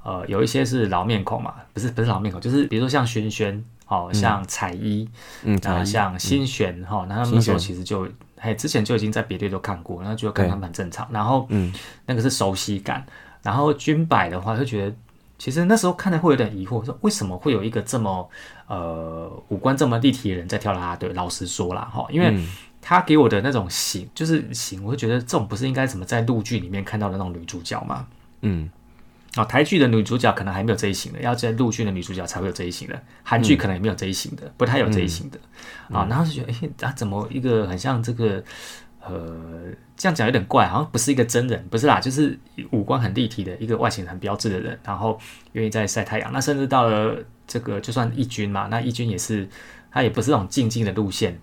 [0.04, 3.64] 呃有一些是老面孔嘛，不是不是老面孔，就是比如说像轩轩。
[3.92, 5.06] 哦，像彩衣，
[5.44, 11.06] 嗯，啊，才像新璇哈，那他们那时候其实就，嘿，之前就已经在别队都看过，然后觉得看他们很正常。
[11.12, 11.74] 然后，嗯，
[12.06, 13.06] 那个是熟悉感。
[13.44, 14.96] 然后军摆的话，就觉得
[15.38, 18.30] 其实那时候看的会有点疑惑，说为什么会有一个这么
[18.68, 21.12] 呃五官这么立体的人在跳啦啦队？
[21.12, 22.34] 老实说啦，哈，因为
[22.82, 28.08] 他给我的那种型，就是型，我会觉得这种不是应该怎么在陆剧里面看到的那种女主角吗？
[28.42, 28.70] 嗯，
[29.38, 35.40] 哦，台剧的女主角可能还没有这一型的，要在陆剧的女主角才会有这一型的，韩剧可能也没有这一型的，不太有这一型的
[35.96, 36.08] 啊。
[36.10, 38.44] 然后就觉得，哎，啊，怎么一个很像这个，
[39.00, 42.38] 呃，这样讲有点怪，好像不是一个真人，不是啦，就是
[42.72, 45.20] 五官很立体的一个外形很标志的人，然后
[45.54, 46.34] 愿意在晒太阳。
[46.34, 47.16] 那甚至到了
[47.48, 49.48] 这个，就算义军嘛，那义军也是，
[49.92, 51.40] 他也不是那种静静的路线，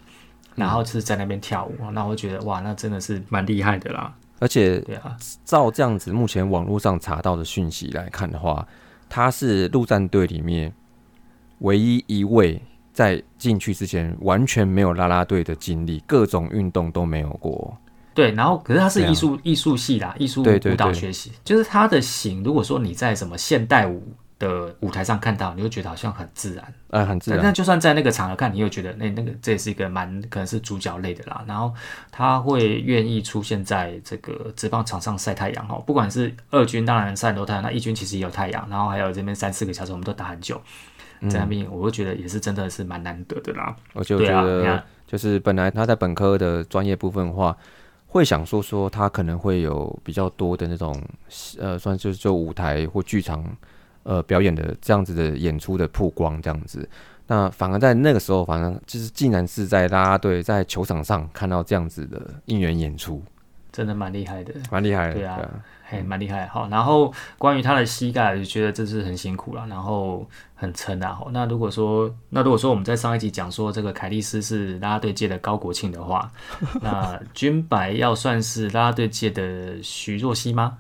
[0.59, 4.15] 然后就是在那边跳舞，那我觉得哇，那真的是蛮厉害的啦。
[4.41, 8.67] 而且对啊，照这样子，目前网络上查到的讯息来看的话，
[9.09, 10.73] 他是陆战队里面
[11.61, 12.61] 唯一一位
[12.93, 17.77] 在进去之前完全没有啦啦队的经历，各种运动都没有过。
[18.15, 22.43] 对，然后可是他是艺术艺术系啦，艺术舞蹈学习，就是他的型。
[22.43, 24.03] 如果说你在什么现代舞
[24.39, 26.75] 的舞台上看到，你会觉得好像很自然。
[26.91, 27.41] 呃，很自然。
[27.43, 27.53] 那。
[27.53, 31.45] 就算在那个场合看，你又觉得那那个这也是一个蛮可能是主角类的啦。
[31.47, 31.75] 然后
[32.13, 40.61] 他会愿意出现在这个职棒场上晒太阳哦，不管是二军当然晒很多太阳，那一军其实也有太阳，然后还有这边三四个小时我们都打很久，
[41.29, 43.75] 在那边我会觉得也是真的是蛮难得的啦。
[43.93, 47.57] 我就觉得，就是本来他在本科的专业部分的话，
[48.07, 50.95] 会想说说他可能会有比较多的那种
[51.59, 53.45] 呃，算就是就舞台或剧场
[54.09, 56.89] 呃表演的这样子的演出的曝光这样子。
[57.27, 63.23] 那反而在那个时候，反而就是竟然是在啦啦队在球场上看到这样子的应援演出，
[63.71, 64.55] 真的蛮厉害的。
[64.71, 65.13] 蛮厉害的。
[65.13, 65.39] 对啊
[65.91, 66.47] 嘿，蛮厉害。
[66.47, 71.13] 好，然后关于他的膝盖，就觉得这是很辛苦了，然后很撑啊。
[71.13, 76.31] 好那如果说，那如果说我们在上一集讲说这个凯利斯是啦啦队界的高国庆的话，
[76.81, 80.79] 那军白要算是啦啦队界的徐若曦吗？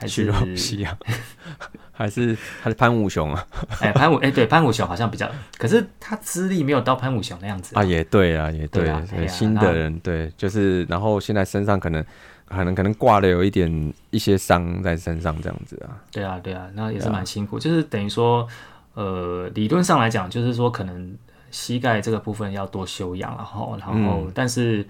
[0.00, 0.98] 还徐是若曦啊，
[1.92, 3.46] 还是还是潘武雄啊？
[3.80, 12.04] 哎潘武哎对潘武雄好像比较，可是他资历没有到潘武雄那样子啊，也对啊，也对，对啊新的人对，就是然后现在身上可能
[12.46, 16.00] 可能可能挂了有一点一些伤在身上这样子啊。
[16.10, 18.48] 对啊，对啊，那也是蛮辛苦，就是等于说，
[18.94, 21.14] 呃，理论上来讲，就是说可能
[21.50, 24.84] 膝盖这个部分要多休养，然后，然后，但是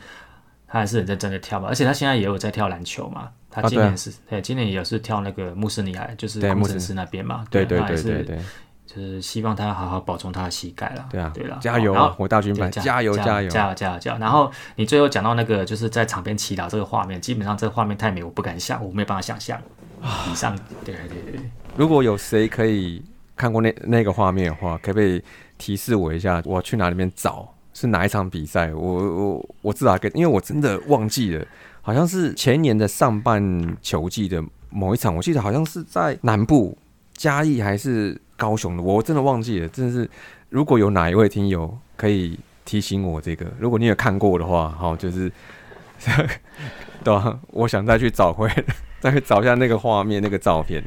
[0.69, 8.39] 他还是很认真的跳吧，而且他现在也有在跳篮球嘛，他今年是，对，今年也是跳那个穆斯尼海，就是对穆斯工程师那边嘛，对对对对对
[8.87, 11.95] 就是希望他好好保重他的膝盖啦，对啊对啦，加油！
[12.19, 13.49] 我大军版，加油加油！
[13.49, 14.19] 加油加油加油！
[14.19, 19.61] 然后你最后讲到那个就是在场边祈祷这个画面，基本上这个画面太美，我不敢想，我没有办法想象。
[20.29, 21.41] 以上，对对对对。
[21.77, 23.01] 如果有谁可以
[23.37, 25.23] 看过那那个画面的话，可不可以
[25.57, 27.49] 提示我一下，我去哪里面找？
[27.73, 28.75] 是哪一场比赛？
[28.75, 31.47] 我我我至少跟，因为我真的忘记了，
[31.83, 36.77] 好像是前年的上半球季的某一场，我记得好像是在南部
[37.15, 39.69] 嘉义还是高雄的，我真的忘记了。
[39.69, 40.09] 真的是，
[40.49, 45.31] 如果有哪一位听友可以提醒我这个，如果你有看过的话， 好，就是
[47.03, 48.49] 对啊，我想再去找回，
[49.01, 50.83] 再去找一下那个画面那个照片。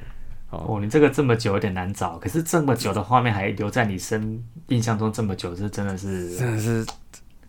[0.50, 6.86] 哦，你这个这么久有点难找，可是这么久的画面还留在你身印象中这么久，这真的是真的是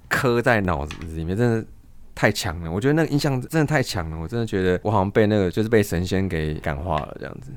[0.09, 1.67] 刻在脑子里面，真的
[2.15, 2.71] 太强了。
[2.71, 7.53] 我觉得那个印象真的太强了，我真的觉得我好像被那个就是被神仙给感化了这样子，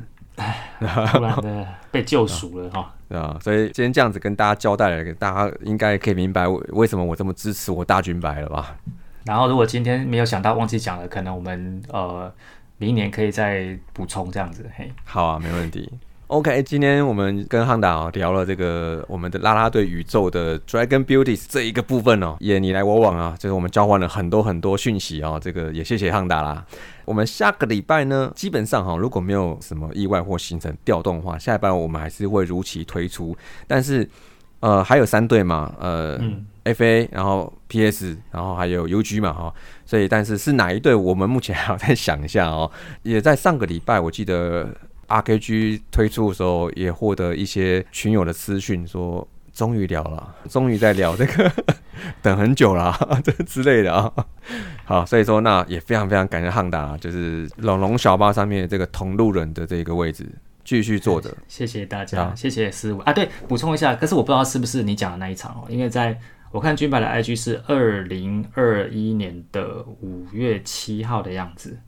[0.79, 2.93] 突然的被救赎了哈。
[3.09, 3.39] 对吧？
[3.41, 8.75] 所以今天这样子跟大家交代了，大家应该可以明白为为什么我这么支持我大军白了吧？
[9.23, 12.29] 然后如果今天没有想到忘记讲了，可能我们呃
[12.77, 14.69] 明年可以再补充这样子。
[14.75, 15.89] 嘿，好啊，没问题。
[16.27, 26.65] OK，今天我们跟汉达聊了这个我们的啦啦队宇宙的 Dragon Beauties 这一个部分哦，也你来我往啊，就是我们交换了很多很多讯息哦、这个也谢谢汉达啦。
[27.05, 33.33] 我们下个礼拜呢，基本上哈、如果没有什么意外或行程调动的话，下礼拜我们还是会如期推出。
[33.65, 34.05] 但是
[34.59, 39.53] 呃，还有三队嘛，呃、嗯 FA，然后 PS，然后还有 UG 嘛哈、
[39.85, 42.69] 所以但是是哪一队，我们目前还要再想一下哦。
[43.03, 44.69] 也在上个礼拜，我记得
[45.07, 49.27] RKG 推出的时候，也获得一些群友的私讯说。
[49.53, 51.51] 终于聊了，终于在聊这个，
[52.21, 54.13] 等很久了啊， 这之类的啊。
[54.85, 60.29] 好，所以说那也非常非常感谢汉达，就是龙龙小巴上面这个同路人的这个位置
[60.63, 61.35] 继续坐着。
[61.47, 63.11] 谢谢大家，好谢谢师傅啊。
[63.11, 66.15] 对，补充一下，可是我不知道是不是你讲的那一场哦，因为在
[66.51, 71.79] 我看军白的 IG 是二零二一年的五月七号的样子。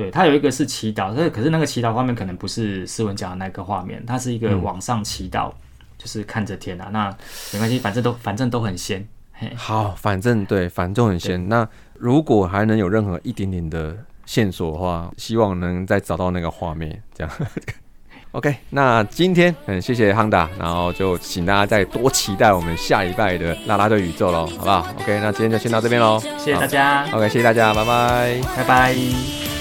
[0.00, 5.52] 对，它有一个是祈祷，可是可是那个祈祷画面可能不是斯文讲的那个画面，它是一个往上祈祷，
[5.98, 6.88] 就是看着天啊。
[6.90, 7.14] 那
[7.52, 9.06] 没关系，反正都反正都很仙。
[9.32, 11.48] 嘿，好，反正对，反正很仙。
[11.50, 13.94] 那如果还能有任何一点点的
[14.24, 17.32] 线索的话，希望能再找到那个画面，这样。
[18.32, 27.04] OK，那今天很谢谢 Honda，然后就请大家再多期待我们下一拜的拉拉队宇宙喽，好不好？OK，那今天就先到这边喽，谢谢大家。
[27.12, 28.40] OK，谢谢大家，拜拜。
[28.56, 29.59] 拜拜。